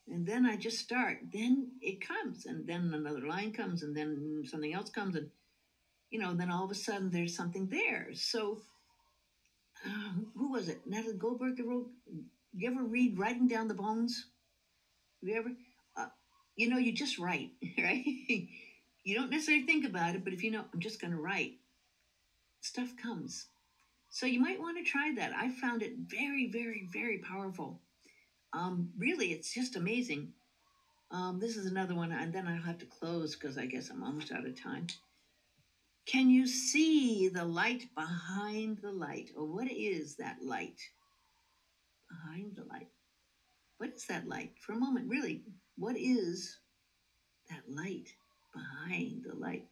and 0.09 0.27
then 0.27 0.47
I 0.47 0.57
just 0.57 0.79
start, 0.79 1.19
then 1.33 1.73
it 1.81 2.07
comes, 2.07 2.47
and 2.47 2.67
then 2.67 2.93
another 2.95 3.27
line 3.27 3.53
comes, 3.53 3.83
and 3.83 3.97
then 3.97 4.45
something 4.47 4.73
else 4.73 4.91
comes, 4.91 5.17
and 5.17 5.31
you 6.11 6.21
know, 6.21 6.35
then 6.35 6.51
all 6.51 6.65
of 6.65 6.71
a 6.71 6.75
sudden 6.75 7.11
there's 7.11 7.37
something 7.37 7.69
there. 7.69 8.09
So, 8.15 8.61
uh, 9.85 10.13
who 10.37 10.53
was 10.53 10.69
it? 10.69 10.81
Natalie 10.87 11.17
Goldberg 11.17 11.59
wrote. 11.65 11.89
You 12.55 12.71
ever 12.71 12.85
read 12.85 13.19
Writing 13.19 13.49
Down 13.49 13.69
the 13.69 13.75
Bones? 13.75 14.27
Have 15.21 15.29
you 15.29 15.37
ever? 15.37 15.51
Uh, 15.97 16.07
you 16.55 16.71
know, 16.71 16.79
you 16.79 16.93
just 16.93 17.19
write, 17.19 17.51
right? 17.79 18.05
you 19.05 19.15
don't 19.15 19.31
necessarily 19.31 19.67
think 19.67 19.85
about 19.85 20.15
it, 20.15 20.25
but 20.25 20.33
if 20.33 20.43
you 20.43 20.51
know, 20.51 20.65
I'm 20.73 20.81
just 20.81 21.01
going 21.01 21.13
to 21.13 21.19
write, 21.19 21.55
stuff 22.61 22.89
comes. 23.01 23.47
So 24.11 24.27
you 24.27 24.41
might 24.41 24.61
want 24.61 24.79
to 24.79 24.91
try 24.91 25.13
that. 25.17 25.33
I 25.37 25.51
found 25.51 25.83
it 25.83 25.93
very, 25.99 26.49
very, 26.51 26.89
very 26.93 27.19
powerful. 27.19 27.81
Um, 28.53 28.91
really, 28.99 29.33
it's 29.33 29.53
just 29.53 29.77
amazing. 29.77 30.33
Um, 31.11 31.39
this 31.41 31.57
is 31.57 31.67
another 31.67 31.95
one, 31.95 32.13
and 32.13 32.33
then 32.33 32.49
I'll 32.49 32.63
have 32.63 32.79
to 32.79 32.87
close 32.87 33.37
because 33.37 33.59
I 33.59 33.67
guess 33.67 33.91
I'm 33.91 34.03
almost 34.03 34.33
out 34.33 34.47
of 34.47 34.61
time. 34.61 34.87
Can 36.07 36.31
you 36.31 36.47
see 36.47 37.29
the 37.29 37.45
light 37.45 37.89
behind 37.95 38.79
the 38.79 38.93
light? 38.93 39.31
Or 39.37 39.45
what 39.45 39.71
is 39.71 40.17
that 40.17 40.37
light 40.43 40.81
behind 42.09 42.57
the 42.57 42.65
light? 42.65 42.89
What 43.79 43.91
is 43.91 44.07
that 44.07 44.29
light? 44.29 44.53
For 44.61 44.73
a 44.73 44.77
moment, 44.77 45.09
really, 45.09 45.43
what 45.77 45.97
is 45.97 46.59
that 47.51 47.63
light 47.69 48.09
behind 48.55 49.25
the 49.25 49.35
light? 49.35 49.67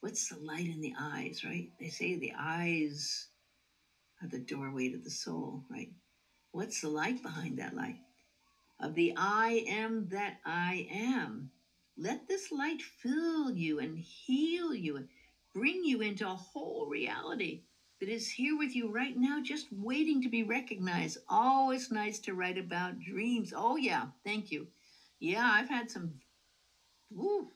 What's 0.00 0.28
the 0.28 0.38
light 0.38 0.66
in 0.66 0.82
the 0.82 0.94
eyes, 1.00 1.42
right? 1.44 1.70
They 1.80 1.88
say 1.88 2.16
the 2.16 2.34
eyes 2.38 3.28
are 4.22 4.28
the 4.28 4.38
doorway 4.38 4.90
to 4.90 4.98
the 4.98 5.10
soul, 5.10 5.64
right? 5.70 5.90
What's 6.54 6.80
the 6.80 6.88
light 6.88 7.20
behind 7.20 7.58
that 7.58 7.74
light? 7.74 7.96
Of 8.78 8.94
the 8.94 9.12
I 9.16 9.64
am 9.66 10.06
that 10.10 10.36
I 10.46 10.86
am. 10.88 11.50
Let 11.98 12.28
this 12.28 12.52
light 12.52 12.80
fill 12.80 13.50
you 13.50 13.80
and 13.80 13.98
heal 13.98 14.72
you 14.72 14.96
and 14.96 15.08
bring 15.52 15.82
you 15.84 16.00
into 16.00 16.24
a 16.24 16.36
whole 16.36 16.86
reality 16.88 17.62
that 17.98 18.08
is 18.08 18.30
here 18.30 18.56
with 18.56 18.76
you 18.76 18.88
right 18.88 19.16
now, 19.16 19.42
just 19.42 19.66
waiting 19.72 20.22
to 20.22 20.28
be 20.28 20.44
recognized. 20.44 21.18
Oh, 21.28 21.64
Always 21.64 21.90
nice 21.90 22.20
to 22.20 22.34
write 22.34 22.56
about 22.56 23.00
dreams. 23.00 23.52
Oh, 23.56 23.74
yeah, 23.74 24.06
thank 24.24 24.52
you. 24.52 24.68
Yeah, 25.18 25.44
I've 25.44 25.68
had 25.68 25.90
some, 25.90 26.20
woo, 27.10 27.48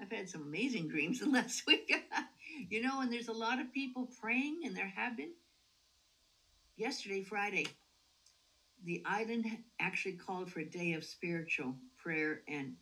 I've 0.00 0.10
had 0.10 0.28
some 0.28 0.42
amazing 0.42 0.88
dreams 0.88 1.22
in 1.22 1.30
last 1.30 1.64
week. 1.68 1.94
you 2.68 2.82
know, 2.82 3.02
and 3.02 3.12
there's 3.12 3.28
a 3.28 3.32
lot 3.32 3.60
of 3.60 3.72
people 3.72 4.10
praying, 4.20 4.62
and 4.64 4.76
there 4.76 4.92
have 4.96 5.16
been. 5.16 5.30
Yesterday, 6.76 7.22
Friday, 7.22 7.68
the 8.84 9.02
island 9.04 9.46
actually 9.80 10.14
called 10.14 10.50
for 10.50 10.60
a 10.60 10.64
day 10.64 10.92
of 10.92 11.04
spiritual 11.04 11.76
prayer 11.96 12.42
and 12.48 12.74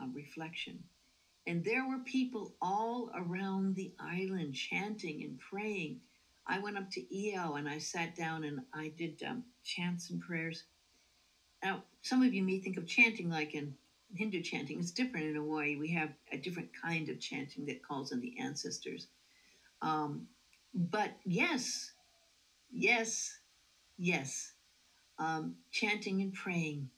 uh, 0.00 0.06
reflection. 0.12 0.82
And 1.46 1.64
there 1.64 1.86
were 1.88 1.98
people 2.00 2.54
all 2.60 3.10
around 3.14 3.74
the 3.74 3.92
island 3.98 4.54
chanting 4.54 5.22
and 5.22 5.38
praying. 5.38 6.00
I 6.46 6.58
went 6.58 6.76
up 6.76 6.90
to 6.92 7.30
EL 7.32 7.56
and 7.56 7.68
I 7.68 7.78
sat 7.78 8.14
down 8.14 8.44
and 8.44 8.60
I 8.74 8.92
did 8.96 9.22
um, 9.26 9.44
chants 9.64 10.10
and 10.10 10.20
prayers. 10.20 10.64
Now, 11.62 11.82
some 12.02 12.22
of 12.22 12.32
you 12.32 12.42
may 12.42 12.58
think 12.58 12.76
of 12.76 12.86
chanting 12.86 13.30
like 13.30 13.54
in 13.54 13.74
Hindu 14.14 14.42
chanting. 14.42 14.78
It's 14.78 14.90
different 14.90 15.26
in 15.26 15.34
Hawaii. 15.34 15.76
We 15.76 15.92
have 15.92 16.10
a 16.32 16.36
different 16.36 16.68
kind 16.80 17.08
of 17.08 17.20
chanting 17.20 17.66
that 17.66 17.82
calls 17.82 18.12
on 18.12 18.20
the 18.20 18.38
ancestors. 18.38 19.08
Um, 19.82 20.26
but 20.74 21.10
yes, 21.24 21.92
yes, 22.70 23.38
yes, 23.96 24.52
um, 25.18 25.56
chanting 25.70 26.22
and 26.22 26.32
praying 26.32 26.88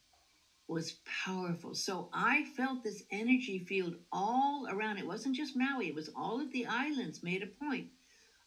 was 0.68 0.98
powerful. 1.24 1.74
So 1.74 2.08
I 2.12 2.44
felt 2.56 2.84
this 2.84 3.02
energy 3.10 3.58
field 3.58 3.96
all 4.12 4.68
around. 4.70 4.98
It 4.98 5.06
wasn't 5.06 5.36
just 5.36 5.56
Maui, 5.56 5.88
it 5.88 5.94
was 5.94 6.10
all 6.14 6.40
of 6.40 6.52
the 6.52 6.66
islands 6.66 7.22
made 7.22 7.42
a 7.42 7.64
point 7.64 7.88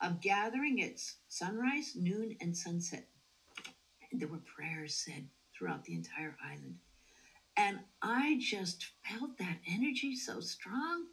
of 0.01 0.21
gathering 0.21 0.81
at 0.81 1.01
sunrise, 1.27 1.95
noon, 1.95 2.35
and 2.41 2.55
sunset. 2.55 3.07
And 4.11 4.21
there 4.21 4.27
were 4.27 4.41
prayers 4.55 4.95
said 4.95 5.27
throughout 5.53 5.83
the 5.83 5.93
entire 5.93 6.35
island. 6.43 6.75
And 7.57 7.79
I 8.01 8.39
just 8.41 8.87
felt 9.03 9.37
that 9.37 9.57
energy 9.67 10.15
so 10.15 10.39
strong. 10.39 11.05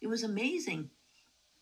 It 0.00 0.08
was 0.08 0.24
amazing. 0.24 0.90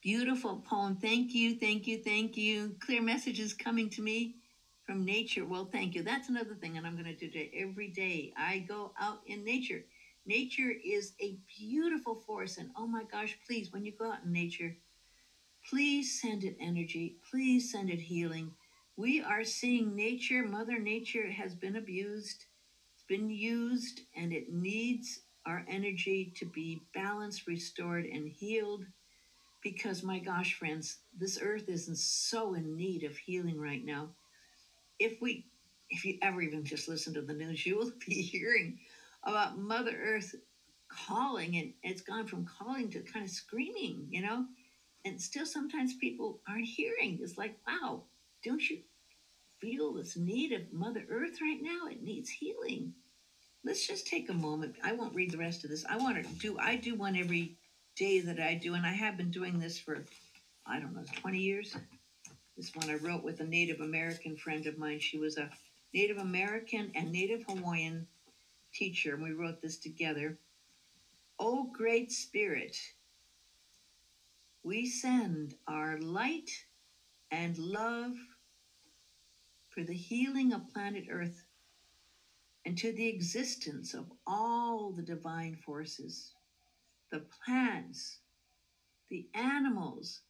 Beautiful 0.02 0.64
poem. 0.68 0.96
Thank 0.96 1.34
you, 1.34 1.56
thank 1.56 1.86
you, 1.86 1.98
thank 2.02 2.36
you. 2.36 2.74
Clear 2.80 3.00
messages 3.00 3.54
coming 3.54 3.88
to 3.90 4.02
me 4.02 4.36
from 4.84 5.04
nature. 5.04 5.44
Well, 5.44 5.68
thank 5.70 5.94
you. 5.94 6.02
That's 6.02 6.28
another 6.28 6.54
thing, 6.54 6.76
and 6.76 6.86
I'm 6.86 6.94
going 6.94 7.04
to 7.04 7.14
do 7.14 7.30
it 7.32 7.50
every 7.56 7.88
day. 7.88 8.32
I 8.36 8.64
go 8.68 8.92
out 9.00 9.20
in 9.26 9.44
nature. 9.44 9.84
Nature 10.26 10.72
is 10.84 11.12
a 11.20 11.36
beautiful 11.58 12.14
force, 12.26 12.58
and 12.58 12.70
oh 12.76 12.86
my 12.86 13.04
gosh, 13.04 13.36
please, 13.46 13.72
when 13.72 13.84
you 13.84 13.92
go 13.98 14.12
out 14.12 14.24
in 14.24 14.32
nature, 14.32 14.76
please 15.68 16.20
send 16.20 16.44
it 16.44 16.56
energy. 16.60 17.16
Please 17.30 17.72
send 17.72 17.90
it 17.90 18.00
healing. 18.00 18.52
We 18.96 19.22
are 19.22 19.44
seeing 19.44 19.96
nature, 19.96 20.44
Mother 20.44 20.78
Nature 20.78 21.30
has 21.30 21.54
been 21.54 21.76
abused, 21.76 22.44
it's 22.94 23.04
been 23.08 23.28
used, 23.28 24.02
and 24.16 24.32
it 24.32 24.52
needs 24.52 25.20
our 25.46 25.64
energy 25.68 26.32
to 26.36 26.46
be 26.46 26.82
balanced, 26.94 27.46
restored, 27.46 28.04
and 28.04 28.28
healed. 28.28 28.84
Because, 29.62 30.02
my 30.02 30.18
gosh, 30.18 30.54
friends, 30.54 30.98
this 31.18 31.38
earth 31.42 31.68
is 31.68 31.88
in 31.88 31.96
so 31.96 32.54
in 32.54 32.76
need 32.76 33.02
of 33.02 33.16
healing 33.16 33.58
right 33.58 33.84
now 33.84 34.10
if 34.98 35.20
we 35.20 35.44
if 35.90 36.04
you 36.04 36.16
ever 36.22 36.40
even 36.42 36.64
just 36.64 36.88
listen 36.88 37.14
to 37.14 37.22
the 37.22 37.34
news, 37.34 37.64
you 37.66 37.76
will 37.76 37.90
be 38.08 38.22
hearing 38.22 38.74
about 39.24 39.56
Mother 39.58 39.96
Earth 40.02 40.34
calling, 40.90 41.56
and 41.56 41.70
it's 41.82 42.02
gone 42.02 42.26
from 42.26 42.44
calling 42.44 42.90
to 42.90 43.00
kind 43.00 43.24
of 43.24 43.30
screaming, 43.30 44.06
you 44.10 44.22
know. 44.22 44.44
And 45.04 45.20
still, 45.20 45.46
sometimes 45.46 45.94
people 45.94 46.40
aren't 46.48 46.66
hearing. 46.66 47.18
It's 47.22 47.38
like, 47.38 47.56
wow, 47.66 48.04
don't 48.44 48.68
you 48.70 48.78
feel 49.60 49.92
this 49.92 50.16
need 50.16 50.52
of 50.52 50.72
Mother 50.72 51.04
Earth 51.10 51.40
right 51.40 51.58
now? 51.60 51.86
It 51.90 52.02
needs 52.02 52.30
healing. 52.30 52.92
Let's 53.64 53.86
just 53.86 54.06
take 54.06 54.28
a 54.28 54.34
moment. 54.34 54.76
I 54.84 54.92
won't 54.92 55.14
read 55.14 55.30
the 55.32 55.38
rest 55.38 55.64
of 55.64 55.70
this. 55.70 55.84
I 55.88 55.96
want 55.96 56.16
to 56.22 56.34
do. 56.34 56.56
I 56.58 56.76
do 56.76 56.94
one 56.94 57.16
every 57.16 57.54
day 57.96 58.20
that 58.20 58.40
I 58.40 58.54
do, 58.54 58.74
and 58.74 58.86
I 58.86 58.92
have 58.92 59.16
been 59.16 59.30
doing 59.30 59.58
this 59.58 59.78
for, 59.78 60.04
I 60.66 60.78
don't 60.80 60.94
know, 60.94 61.04
twenty 61.16 61.40
years. 61.40 61.74
This 62.64 62.74
one 62.74 62.88
I 62.88 62.94
wrote 62.94 63.22
with 63.22 63.40
a 63.40 63.44
Native 63.44 63.82
American 63.82 64.38
friend 64.38 64.66
of 64.66 64.78
mine. 64.78 64.98
She 64.98 65.18
was 65.18 65.36
a 65.36 65.50
Native 65.92 66.16
American 66.16 66.92
and 66.94 67.12
Native 67.12 67.44
Hawaiian 67.46 68.06
teacher, 68.72 69.12
and 69.12 69.22
we 69.22 69.32
wrote 69.32 69.60
this 69.60 69.76
together. 69.76 70.38
O 71.38 71.64
Great 71.64 72.10
Spirit, 72.10 72.74
we 74.62 74.86
send 74.86 75.56
our 75.68 75.98
light 75.98 76.64
and 77.30 77.58
love 77.58 78.14
for 79.68 79.82
the 79.82 79.92
healing 79.92 80.54
of 80.54 80.72
planet 80.72 81.04
Earth 81.10 81.44
and 82.64 82.78
to 82.78 82.92
the 82.92 83.08
existence 83.08 83.92
of 83.92 84.10
all 84.26 84.90
the 84.90 85.02
divine 85.02 85.54
forces, 85.54 86.32
the 87.10 87.26
plants, 87.44 88.20
the 89.10 89.28
animals, 89.34 90.22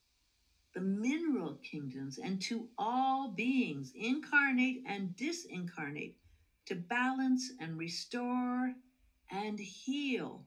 the 0.74 0.80
mineral 0.80 1.58
kingdoms, 1.62 2.18
and 2.18 2.40
to 2.42 2.68
all 2.76 3.28
beings, 3.28 3.92
incarnate 3.94 4.82
and 4.87 5.16
disincarnate, 5.16 6.14
to 6.66 6.74
balance 6.74 7.52
and 7.60 7.78
restore 7.78 8.74
and 9.30 9.58
heal 9.58 10.44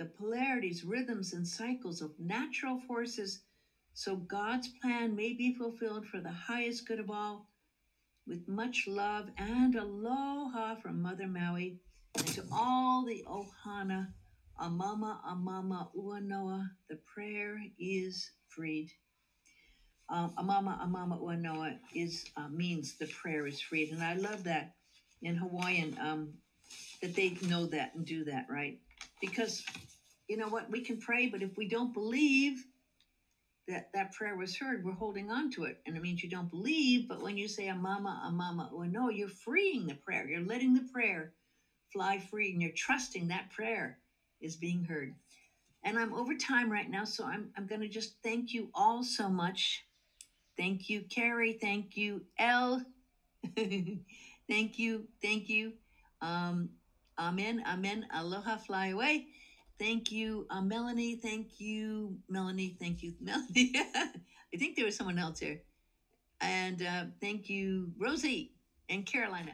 the 0.00 0.06
polarities, 0.06 0.82
rhythms, 0.82 1.34
and 1.34 1.46
cycles 1.46 2.00
of 2.00 2.18
natural 2.18 2.80
forces 2.88 3.42
so 3.92 4.16
God's 4.16 4.68
plan 4.80 5.14
may 5.14 5.34
be 5.34 5.52
fulfilled 5.52 6.06
for 6.06 6.20
the 6.20 6.32
highest 6.32 6.88
good 6.88 7.00
of 7.00 7.10
all. 7.10 7.50
With 8.26 8.48
much 8.48 8.86
love 8.86 9.28
and 9.36 9.74
aloha 9.74 10.76
from 10.76 11.02
Mother 11.02 11.26
Maui, 11.26 11.80
and 12.14 12.26
to 12.28 12.44
all 12.50 13.04
the 13.04 13.24
Ohana, 13.28 14.08
Amama, 14.58 15.18
Amama, 15.24 15.88
Uanoa, 15.94 16.70
the 16.88 16.98
prayer 17.12 17.60
is 17.78 18.30
freed. 18.48 18.90
Um, 20.10 20.32
Amama 20.38 20.80
Amama 20.80 21.20
Uanoa 21.20 21.78
is 21.94 22.24
uh, 22.36 22.48
means 22.48 22.94
the 22.98 23.06
prayer 23.06 23.46
is 23.46 23.60
freed, 23.60 23.92
and 23.92 24.02
I 24.02 24.14
love 24.14 24.44
that 24.44 24.74
in 25.22 25.36
Hawaiian 25.36 25.96
um, 26.00 26.34
that 27.00 27.14
they 27.14 27.36
know 27.42 27.66
that 27.66 27.94
and 27.94 28.04
do 28.04 28.24
that 28.24 28.46
right 28.50 28.78
because 29.20 29.64
you 30.28 30.36
know 30.36 30.48
what 30.48 30.70
we 30.70 30.80
can 30.80 30.98
pray, 30.98 31.28
but 31.28 31.42
if 31.42 31.56
we 31.56 31.68
don't 31.68 31.92
believe 31.92 32.64
that 33.70 33.88
that 33.94 34.12
prayer 34.12 34.36
was 34.36 34.56
heard, 34.56 34.84
we're 34.84 34.92
holding 34.92 35.30
on 35.30 35.50
to 35.52 35.64
it. 35.64 35.80
And 35.86 35.96
it 35.96 36.02
means 36.02 36.22
you 36.22 36.30
don't 36.30 36.50
believe, 36.50 37.08
but 37.08 37.22
when 37.22 37.36
you 37.36 37.48
say 37.48 37.68
a 37.68 37.74
mama, 37.74 38.22
a 38.26 38.30
mama, 38.30 38.68
well, 38.72 38.88
no, 38.88 39.08
you're 39.08 39.28
freeing 39.28 39.86
the 39.86 39.94
prayer. 39.94 40.28
You're 40.28 40.40
letting 40.40 40.74
the 40.74 40.88
prayer 40.92 41.32
fly 41.92 42.18
free 42.18 42.52
and 42.52 42.60
you're 42.60 42.72
trusting 42.72 43.28
that 43.28 43.50
prayer 43.50 43.98
is 44.40 44.56
being 44.56 44.84
heard. 44.84 45.14
And 45.84 45.98
I'm 45.98 46.12
over 46.12 46.34
time 46.34 46.70
right 46.70 46.90
now, 46.90 47.04
so 47.04 47.24
I'm, 47.24 47.50
I'm 47.56 47.66
going 47.66 47.80
to 47.80 47.88
just 47.88 48.16
thank 48.22 48.52
you 48.52 48.70
all 48.74 49.02
so 49.02 49.28
much. 49.28 49.84
Thank 50.60 50.90
you, 50.90 51.04
Carrie. 51.08 51.54
Thank 51.54 51.96
you, 51.96 52.22
Elle. 52.38 52.82
thank 53.56 54.78
you. 54.78 55.06
Thank 55.22 55.48
you. 55.48 55.72
Um, 56.20 56.68
amen. 57.18 57.62
Amen. 57.66 58.06
Aloha. 58.12 58.58
Fly 58.58 58.88
away. 58.88 59.24
Thank 59.78 60.12
you, 60.12 60.46
uh, 60.50 60.60
Melanie. 60.60 61.16
Thank 61.16 61.60
you, 61.60 62.18
Melanie. 62.28 62.76
Thank 62.78 63.02
you, 63.02 63.14
Melanie. 63.22 63.72
I 63.74 64.58
think 64.58 64.76
there 64.76 64.84
was 64.84 64.96
someone 64.96 65.18
else 65.18 65.38
here. 65.38 65.62
And 66.42 66.82
uh, 66.82 67.04
thank 67.22 67.48
you, 67.48 67.92
Rosie 67.98 68.52
and 68.90 69.06
Carolina. 69.06 69.52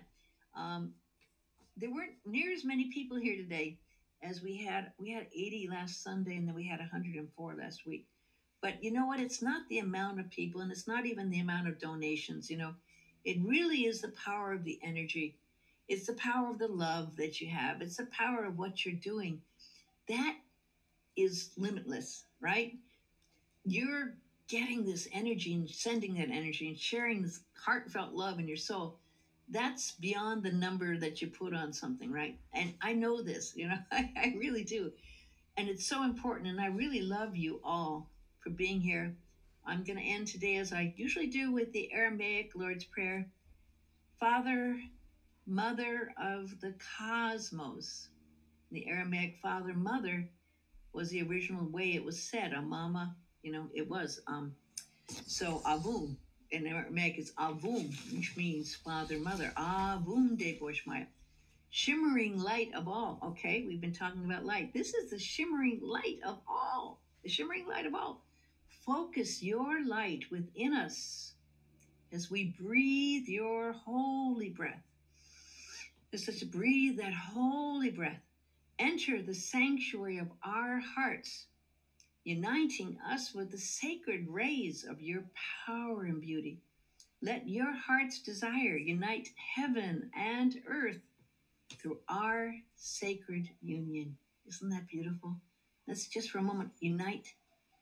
Um, 0.57 0.91
there 1.77 1.91
weren't 1.93 2.15
near 2.27 2.53
as 2.53 2.65
many 2.65 2.91
people 2.93 3.17
here 3.17 3.37
today 3.37 3.79
as 4.25 4.43
we 4.43 4.57
had. 4.57 4.91
We 4.99 5.13
had 5.13 5.29
80 5.33 5.69
last 5.71 6.03
Sunday, 6.03 6.35
and 6.37 6.49
then 6.49 6.57
we 6.57 6.67
had 6.67 6.81
104 6.81 7.55
last 7.55 7.83
week. 7.87 8.07
But 8.61 8.83
you 8.83 8.91
know 8.91 9.07
what? 9.07 9.21
It's 9.21 9.43
not 9.43 9.69
the 9.69 9.79
amount 9.79 10.21
of 10.21 10.31
people, 10.31 10.61
and 10.61 10.73
it's 10.73 10.89
not 10.89 11.07
even 11.07 11.31
the 11.31 11.41
amount 11.41 11.69
of 11.69 11.79
donations. 11.79 12.51
You 12.51 12.59
know, 12.59 12.75
it 13.25 13.39
really 13.43 13.87
is 13.87 14.01
the 14.01 14.13
power 14.25 14.53
of 14.53 14.65
the 14.65 14.79
energy. 14.83 15.37
It's 15.89 16.07
the 16.07 16.15
power 16.15 16.51
of 16.51 16.59
the 16.59 16.69
love 16.69 17.17
that 17.17 17.41
you 17.41 17.49
have. 17.49 17.81
It's 17.81 17.97
the 17.97 18.07
power 18.07 18.45
of 18.45 18.59
what 18.59 18.85
you're 18.85 18.95
doing 18.95 19.41
that 20.09 20.37
is 21.17 21.51
limitless, 21.57 22.25
right? 22.41 22.75
You're 23.65 24.15
getting 24.49 24.85
this 24.85 25.09
energy 25.13 25.55
and 25.55 25.69
sending 25.69 26.15
that 26.15 26.31
energy 26.31 26.69
and 26.69 26.79
sharing 26.79 27.23
this 27.23 27.41
heartfelt 27.65 28.13
love 28.13 28.39
in 28.39 28.47
your 28.47 28.57
soul. 28.57 28.99
That's 29.49 29.93
beyond 29.93 30.43
the 30.43 30.53
number 30.53 30.97
that 30.99 31.21
you 31.23 31.29
put 31.29 31.55
on 31.55 31.73
something, 31.73 32.13
right? 32.13 32.37
And 32.53 32.75
I 32.83 32.93
know 32.93 33.23
this, 33.23 33.53
you 33.57 33.69
know, 33.69 33.79
I, 33.93 34.11
I 34.17 34.35
really 34.39 34.65
do. 34.65 34.93
And 35.57 35.69
it's 35.69 35.89
so 35.89 36.05
important. 36.05 36.49
And 36.49 36.61
I 36.61 36.67
really 36.67 37.01
love 37.01 37.37
you 37.37 37.61
all 37.65 38.11
for 38.47 38.51
being 38.51 38.81
here. 38.81 39.13
I'm 39.67 39.83
going 39.83 39.99
to 39.99 40.05
end 40.05 40.29
today 40.29 40.59
as 40.59 40.73
I 40.73 40.95
usually 40.97 41.27
do 41.27 41.51
with 41.51 41.73
the 41.73 41.93
Aramaic 41.93 42.53
Lord's 42.55 42.85
Prayer. 42.85 43.27
Father, 44.21 44.79
Mother 45.49 46.13
of 46.17 46.61
the 46.61 46.73
cosmos, 46.97 48.09
the 48.71 48.87
Aramaic 48.87 49.39
father 49.43 49.75
mother 49.75 50.29
was 50.93 51.11
the 51.11 51.23
original 51.23 51.69
way 51.69 51.95
it 51.95 52.05
was 52.05 52.21
said. 52.21 52.53
A 52.53 52.63
mama, 52.63 53.17
you 53.43 53.51
know, 53.51 53.69
it 53.75 53.89
was. 53.89 54.21
Um, 54.29 54.55
so 55.27 55.61
avum 55.67 56.17
in 56.53 56.69
Aramaic 56.69 57.19
is 57.19 57.33
avum, 57.33 57.93
which 58.17 58.37
means 58.37 58.77
father 58.77 59.19
mother. 59.19 59.53
Avum 59.57 60.39
de 60.39 60.57
Boshmaya. 60.57 61.07
Shimmering 61.71 62.39
light 62.39 62.73
of 62.75 62.87
all. 62.87 63.19
Okay, 63.25 63.65
we've 63.67 63.81
been 63.81 63.93
talking 63.93 64.25
about 64.25 64.45
light. 64.45 64.73
This 64.73 64.95
is 64.95 65.11
the 65.11 65.19
shimmering 65.19 65.81
light 65.83 66.19
of 66.25 66.39
all. 66.49 67.01
The 67.25 67.29
shimmering 67.29 67.67
light 67.67 67.87
of 67.87 67.95
all. 67.95 68.26
Focus 68.87 69.43
your 69.43 69.85
light 69.85 70.31
within 70.31 70.73
us 70.73 71.35
as 72.13 72.31
we 72.31 72.55
breathe 72.57 73.27
your 73.27 73.73
holy 73.73 74.51
breath. 74.51 74.85
Just 76.13 76.39
to 76.39 76.47
breathe 76.47 76.97
that 76.99 77.13
holy 77.13 77.91
breath 77.91 78.21
enter 78.79 79.21
the 79.21 79.35
sanctuary 79.35 80.19
of 80.19 80.31
our 80.45 80.79
hearts, 80.79 81.47
uniting 82.23 82.97
us 83.11 83.35
with 83.35 83.51
the 83.51 83.59
sacred 83.59 84.29
rays 84.29 84.85
of 84.89 85.01
your 85.01 85.25
power 85.67 86.05
and 86.05 86.21
beauty. 86.21 86.61
Let 87.21 87.49
your 87.49 87.73
heart's 87.73 88.21
desire 88.23 88.77
unite 88.77 89.31
heaven 89.57 90.11
and 90.17 90.55
earth 90.69 91.01
through 91.77 91.99
our 92.09 92.55
sacred 92.77 93.49
union. 93.61 94.17
Isn't 94.47 94.71
that 94.71 94.87
beautiful? 94.87 95.39
Let's 95.89 96.07
just 96.07 96.31
for 96.31 96.39
a 96.39 96.43
moment 96.43 96.71
unite 96.79 97.35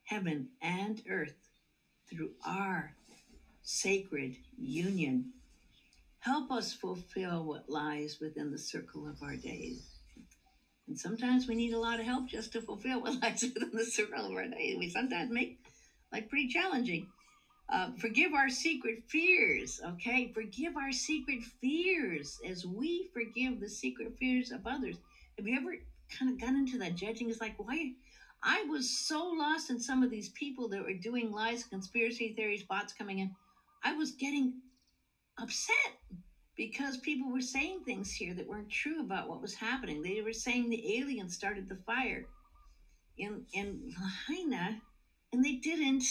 heaven 0.05 0.49
and 0.63 1.03
earth 1.09 1.35
through 2.09 2.33
our 2.47 2.95
sacred 3.63 4.37
union. 4.59 5.33
Help 6.21 6.51
us 6.51 6.73
fulfill 6.73 7.45
what 7.45 7.69
lies 7.69 8.19
within 8.21 8.51
the 8.51 8.59
circle 8.59 9.09
of 9.09 9.23
our 9.23 9.37
days. 9.37 9.83
And 10.87 10.99
sometimes 10.99 11.47
we 11.47 11.55
need 11.55 11.73
a 11.73 11.79
lot 11.79 12.01
of 12.01 12.07
help 12.07 12.29
just 12.29 12.53
to 12.53 12.61
fulfill 12.61 13.01
what 13.01 13.21
lies 13.23 13.43
within 13.43 13.71
the 13.73 13.85
circle 13.85 14.27
of 14.27 14.33
our 14.33 14.47
days. 14.47 14.77
We 14.79 14.91
sometimes 14.91 15.31
make 15.31 15.59
like 16.13 16.29
pretty 16.29 16.49
challenging. 16.49 17.07
Uh, 17.73 17.89
forgive 17.99 18.35
our 18.35 18.51
secret 18.51 19.03
fears, 19.09 19.81
okay? 19.87 20.31
Forgive 20.35 20.77
our 20.77 20.93
secret 20.93 21.43
fears 21.61 22.39
as 22.47 22.67
we 22.67 23.09
forgive 23.15 23.59
the 23.59 23.69
secret 23.69 24.13
fears 24.19 24.51
of 24.51 24.67
others. 24.67 24.97
Have 25.39 25.47
you 25.47 25.57
ever 25.57 25.75
kind 26.17 26.31
of 26.31 26.39
gotten 26.39 26.59
into 26.59 26.79
that 26.79 26.95
judging? 26.95 27.31
It's 27.31 27.41
like, 27.41 27.55
why? 27.57 27.93
I 28.45 28.65
was 28.69 28.91
so 28.91 29.25
lost 29.27 29.71
in 29.71 29.81
some 29.81 30.03
of 30.03 30.11
these 30.11 30.29
people 30.31 30.69
that 30.69 30.83
were 30.83 30.95
doing 30.95 31.33
lies, 31.33 31.65
conspiracy 31.65 32.33
theories, 32.37 32.63
bots 32.63 32.93
coming 32.93 33.21
in. 33.21 33.31
I 33.83 33.93
was 33.95 34.13
getting 34.13 34.55
upset 35.39 35.95
because 36.57 36.97
people 36.99 37.31
were 37.33 37.41
saying 37.41 37.83
things 37.85 38.13
here 38.13 38.35
that 38.35 38.49
weren't 38.49 38.71
true 38.71 39.01
about 39.01 39.29
what 39.29 39.43
was 39.43 39.55
happening. 39.55 40.03
They 40.03 40.23
were 40.23 40.33
saying 40.33 40.71
the 40.71 40.99
aliens 40.99 41.35
started 41.35 41.69
the 41.69 41.79
fire 41.87 42.25
in 43.19 43.43
in 43.53 43.93
Lahaina, 44.01 44.79
and 45.33 45.45
they 45.45 45.55
didn't. 45.55 46.05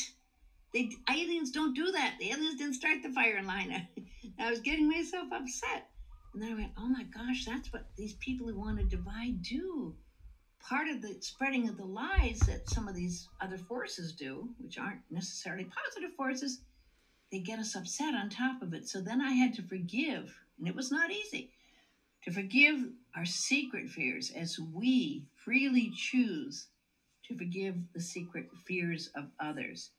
They 0.73 0.89
aliens 1.09 1.51
don't 1.51 1.75
do 1.75 1.91
that. 1.91 2.15
The 2.19 2.31
aliens 2.31 2.55
didn't 2.55 2.75
start 2.75 2.97
the 3.03 3.09
fire 3.11 3.37
in 3.37 3.47
Lahaina. 3.47 3.85
I 4.39 4.49
was 4.49 4.59
getting 4.59 4.89
myself 4.89 5.27
upset, 5.31 5.87
and 6.33 6.43
then 6.43 6.51
I 6.51 6.55
went, 6.55 6.71
"Oh 6.77 6.87
my 6.87 7.03
gosh, 7.03 7.45
that's 7.45 7.71
what 7.73 7.85
these 7.97 8.15
people 8.15 8.47
who 8.47 8.59
want 8.59 8.79
to 8.79 8.85
divide 8.85 9.41
do." 9.41 9.95
Part 10.67 10.87
of 10.87 11.01
the 11.01 11.17
spreading 11.19 11.67
of 11.67 11.77
the 11.77 11.85
lies 11.85 12.39
that 12.47 12.69
some 12.69 12.87
of 12.87 12.95
these 12.95 13.27
other 13.41 13.57
forces 13.57 14.13
do, 14.13 14.47
which 14.59 14.77
aren't 14.77 15.01
necessarily 15.11 15.65
positive 15.65 16.15
forces, 16.15 16.61
they 17.31 17.39
get 17.39 17.59
us 17.59 17.75
upset 17.75 18.15
on 18.15 18.29
top 18.29 18.61
of 18.61 18.73
it. 18.73 18.87
So 18.87 19.01
then 19.01 19.21
I 19.21 19.31
had 19.33 19.53
to 19.55 19.61
forgive, 19.61 20.39
and 20.57 20.67
it 20.67 20.75
was 20.75 20.89
not 20.91 21.11
easy 21.11 21.51
to 22.23 22.31
forgive 22.31 22.77
our 23.15 23.25
secret 23.25 23.89
fears 23.89 24.31
as 24.31 24.57
we 24.73 25.25
freely 25.35 25.91
choose 25.93 26.67
to 27.27 27.37
forgive 27.37 27.75
the 27.93 28.01
secret 28.01 28.49
fears 28.65 29.09
of 29.15 29.25
others. 29.39 29.91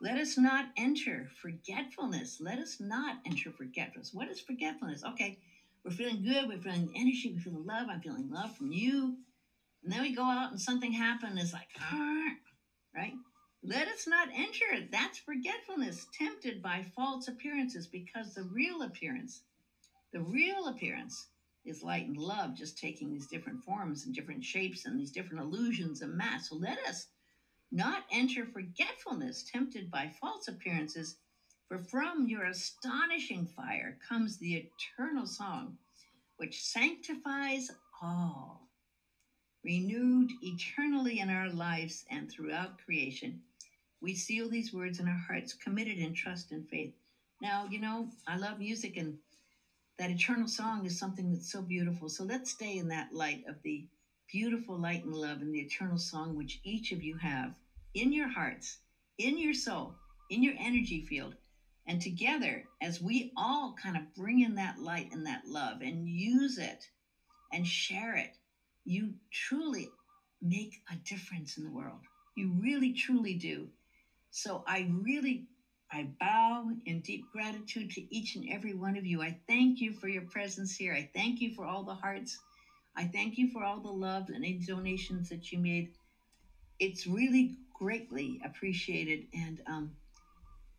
Let 0.00 0.16
us 0.16 0.36
not 0.36 0.66
enter 0.76 1.28
forgetfulness. 1.40 2.38
Let 2.40 2.58
us 2.58 2.78
not 2.80 3.18
enter 3.26 3.50
forgetfulness. 3.50 4.12
What 4.12 4.28
is 4.28 4.40
forgetfulness? 4.40 5.04
Okay, 5.04 5.38
we're 5.84 5.92
feeling 5.92 6.24
good, 6.24 6.48
we're 6.48 6.58
feeling 6.58 6.90
energy, 6.96 7.32
we're 7.32 7.42
feeling 7.42 7.66
love, 7.66 7.88
I'm 7.88 8.00
feeling 8.00 8.28
love 8.30 8.56
from 8.56 8.72
you. 8.72 9.16
And 9.82 9.92
then 9.92 10.02
we 10.02 10.14
go 10.14 10.24
out 10.24 10.50
and 10.50 10.60
something 10.60 10.92
happens, 10.92 11.42
it's 11.42 11.52
like, 11.52 11.68
right? 12.94 13.14
Let 13.62 13.88
us 13.88 14.06
not 14.06 14.28
enter. 14.34 14.86
That's 14.90 15.18
forgetfulness, 15.18 16.06
tempted 16.16 16.62
by 16.62 16.86
false 16.94 17.28
appearances, 17.28 17.86
because 17.86 18.34
the 18.34 18.44
real 18.44 18.82
appearance, 18.82 19.42
the 20.12 20.20
real 20.20 20.68
appearance 20.68 21.28
is 21.64 21.82
light 21.82 22.06
and 22.06 22.16
love, 22.16 22.54
just 22.54 22.78
taking 22.78 23.10
these 23.10 23.26
different 23.26 23.62
forms 23.64 24.04
and 24.04 24.14
different 24.14 24.44
shapes 24.44 24.86
and 24.86 24.98
these 24.98 25.12
different 25.12 25.42
illusions 25.42 26.02
of 26.02 26.10
mass. 26.10 26.48
So 26.48 26.56
let 26.56 26.78
us 26.88 27.08
not 27.70 28.04
enter 28.10 28.46
forgetfulness, 28.46 29.44
tempted 29.50 29.90
by 29.90 30.10
false 30.20 30.48
appearances, 30.48 31.16
for 31.68 31.78
from 31.78 32.26
your 32.26 32.44
astonishing 32.46 33.46
fire 33.46 33.96
comes 34.08 34.38
the 34.38 34.68
eternal 34.98 35.26
song, 35.26 35.76
which 36.38 36.62
sanctifies 36.62 37.70
all, 38.02 38.59
renewed 39.64 40.30
eternally 40.42 41.20
in 41.20 41.30
our 41.30 41.48
lives 41.50 42.04
and 42.10 42.30
throughout 42.30 42.78
creation 42.84 43.38
we 44.00 44.14
seal 44.14 44.48
these 44.48 44.72
words 44.72 44.98
in 45.00 45.08
our 45.08 45.22
hearts, 45.28 45.54
committed 45.54 45.98
in 45.98 46.14
trust 46.14 46.52
and 46.52 46.66
faith. 46.68 46.92
Now, 47.42 47.66
you 47.70 47.80
know, 47.80 48.10
I 48.26 48.36
love 48.36 48.58
music, 48.58 48.96
and 48.96 49.16
that 49.98 50.10
eternal 50.10 50.48
song 50.48 50.86
is 50.86 50.98
something 50.98 51.30
that's 51.32 51.50
so 51.52 51.62
beautiful. 51.62 52.08
So 52.08 52.24
let's 52.24 52.50
stay 52.50 52.78
in 52.78 52.88
that 52.88 53.12
light 53.12 53.42
of 53.48 53.56
the 53.64 53.86
beautiful 54.32 54.78
light 54.78 55.04
and 55.04 55.14
love 55.14 55.42
and 55.42 55.54
the 55.54 55.60
eternal 55.60 55.98
song 55.98 56.36
which 56.36 56.60
each 56.64 56.92
of 56.92 57.02
you 57.02 57.16
have 57.16 57.52
in 57.94 58.12
your 58.12 58.28
hearts, 58.28 58.78
in 59.18 59.38
your 59.38 59.54
soul, 59.54 59.94
in 60.30 60.42
your 60.42 60.54
energy 60.58 61.00
field. 61.00 61.34
And 61.86 62.00
together, 62.00 62.64
as 62.82 63.00
we 63.00 63.32
all 63.36 63.74
kind 63.82 63.96
of 63.96 64.04
bring 64.16 64.40
in 64.40 64.56
that 64.56 64.78
light 64.78 65.08
and 65.12 65.26
that 65.26 65.42
love 65.46 65.82
and 65.82 66.08
use 66.08 66.58
it 66.58 66.88
and 67.52 67.66
share 67.66 68.16
it, 68.16 68.36
you 68.84 69.14
truly 69.32 69.88
make 70.42 70.80
a 70.90 70.96
difference 71.08 71.56
in 71.56 71.64
the 71.64 71.70
world. 71.70 72.00
You 72.36 72.50
really, 72.60 72.92
truly 72.92 73.34
do. 73.34 73.68
So 74.30 74.62
I 74.66 74.88
really 74.90 75.44
I 75.92 76.08
bow 76.20 76.70
in 76.86 77.00
deep 77.00 77.22
gratitude 77.32 77.90
to 77.92 78.02
each 78.14 78.36
and 78.36 78.44
every 78.50 78.74
one 78.74 78.96
of 78.96 79.06
you. 79.06 79.22
I 79.22 79.36
thank 79.48 79.80
you 79.80 79.92
for 79.92 80.08
your 80.08 80.22
presence 80.22 80.74
here. 80.76 80.94
I 80.94 81.08
thank 81.14 81.40
you 81.40 81.50
for 81.50 81.64
all 81.64 81.84
the 81.84 81.94
hearts. 81.94 82.38
I 82.96 83.06
thank 83.06 83.38
you 83.38 83.48
for 83.48 83.64
all 83.64 83.80
the 83.80 83.90
love 83.90 84.26
and 84.28 84.36
any 84.44 84.54
donations 84.66 85.28
that 85.30 85.52
you 85.52 85.58
made. 85.58 85.88
It's 86.80 87.06
really 87.06 87.52
greatly 87.78 88.40
appreciated. 88.44 89.24
And 89.34 89.60
um, 89.66 89.92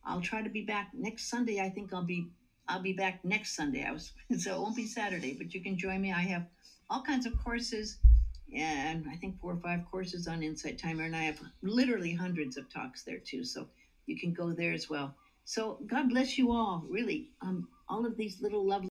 I'll 0.05 0.21
try 0.21 0.43
to 0.43 0.49
be 0.49 0.61
back 0.61 0.89
next 0.93 1.29
Sunday. 1.29 1.59
I 1.61 1.69
think 1.69 1.93
I'll 1.93 2.03
be 2.03 2.27
I'll 2.69 2.79
be 2.79 2.93
back 2.93 3.19
next 3.23 3.55
Sunday. 3.55 3.83
I 3.83 3.91
was 3.91 4.11
so 4.37 4.55
it 4.55 4.61
won't 4.61 4.77
be 4.77 4.85
Saturday, 4.87 5.33
but 5.33 5.53
you 5.53 5.61
can 5.61 5.77
join 5.77 6.01
me. 6.01 6.11
I 6.13 6.23
have 6.23 6.43
all 6.91 7.01
kinds 7.01 7.25
of 7.25 7.37
courses, 7.37 7.97
and 8.53 9.07
I 9.09 9.15
think 9.15 9.39
four 9.39 9.53
or 9.53 9.57
five 9.57 9.85
courses 9.89 10.27
on 10.27 10.43
Insight 10.43 10.77
Timer, 10.77 11.05
and 11.05 11.15
I 11.15 11.23
have 11.23 11.39
literally 11.61 12.13
hundreds 12.13 12.57
of 12.57 12.69
talks 12.69 13.03
there 13.03 13.19
too. 13.19 13.45
So 13.45 13.69
you 14.07 14.17
can 14.19 14.33
go 14.33 14.51
there 14.53 14.73
as 14.73 14.89
well. 14.89 15.15
So 15.45 15.79
God 15.87 16.09
bless 16.09 16.37
you 16.37 16.51
all. 16.51 16.83
Really, 16.89 17.29
um, 17.41 17.65
all 17.87 18.05
of 18.05 18.17
these 18.17 18.41
little 18.41 18.65
lovely. 18.67 18.89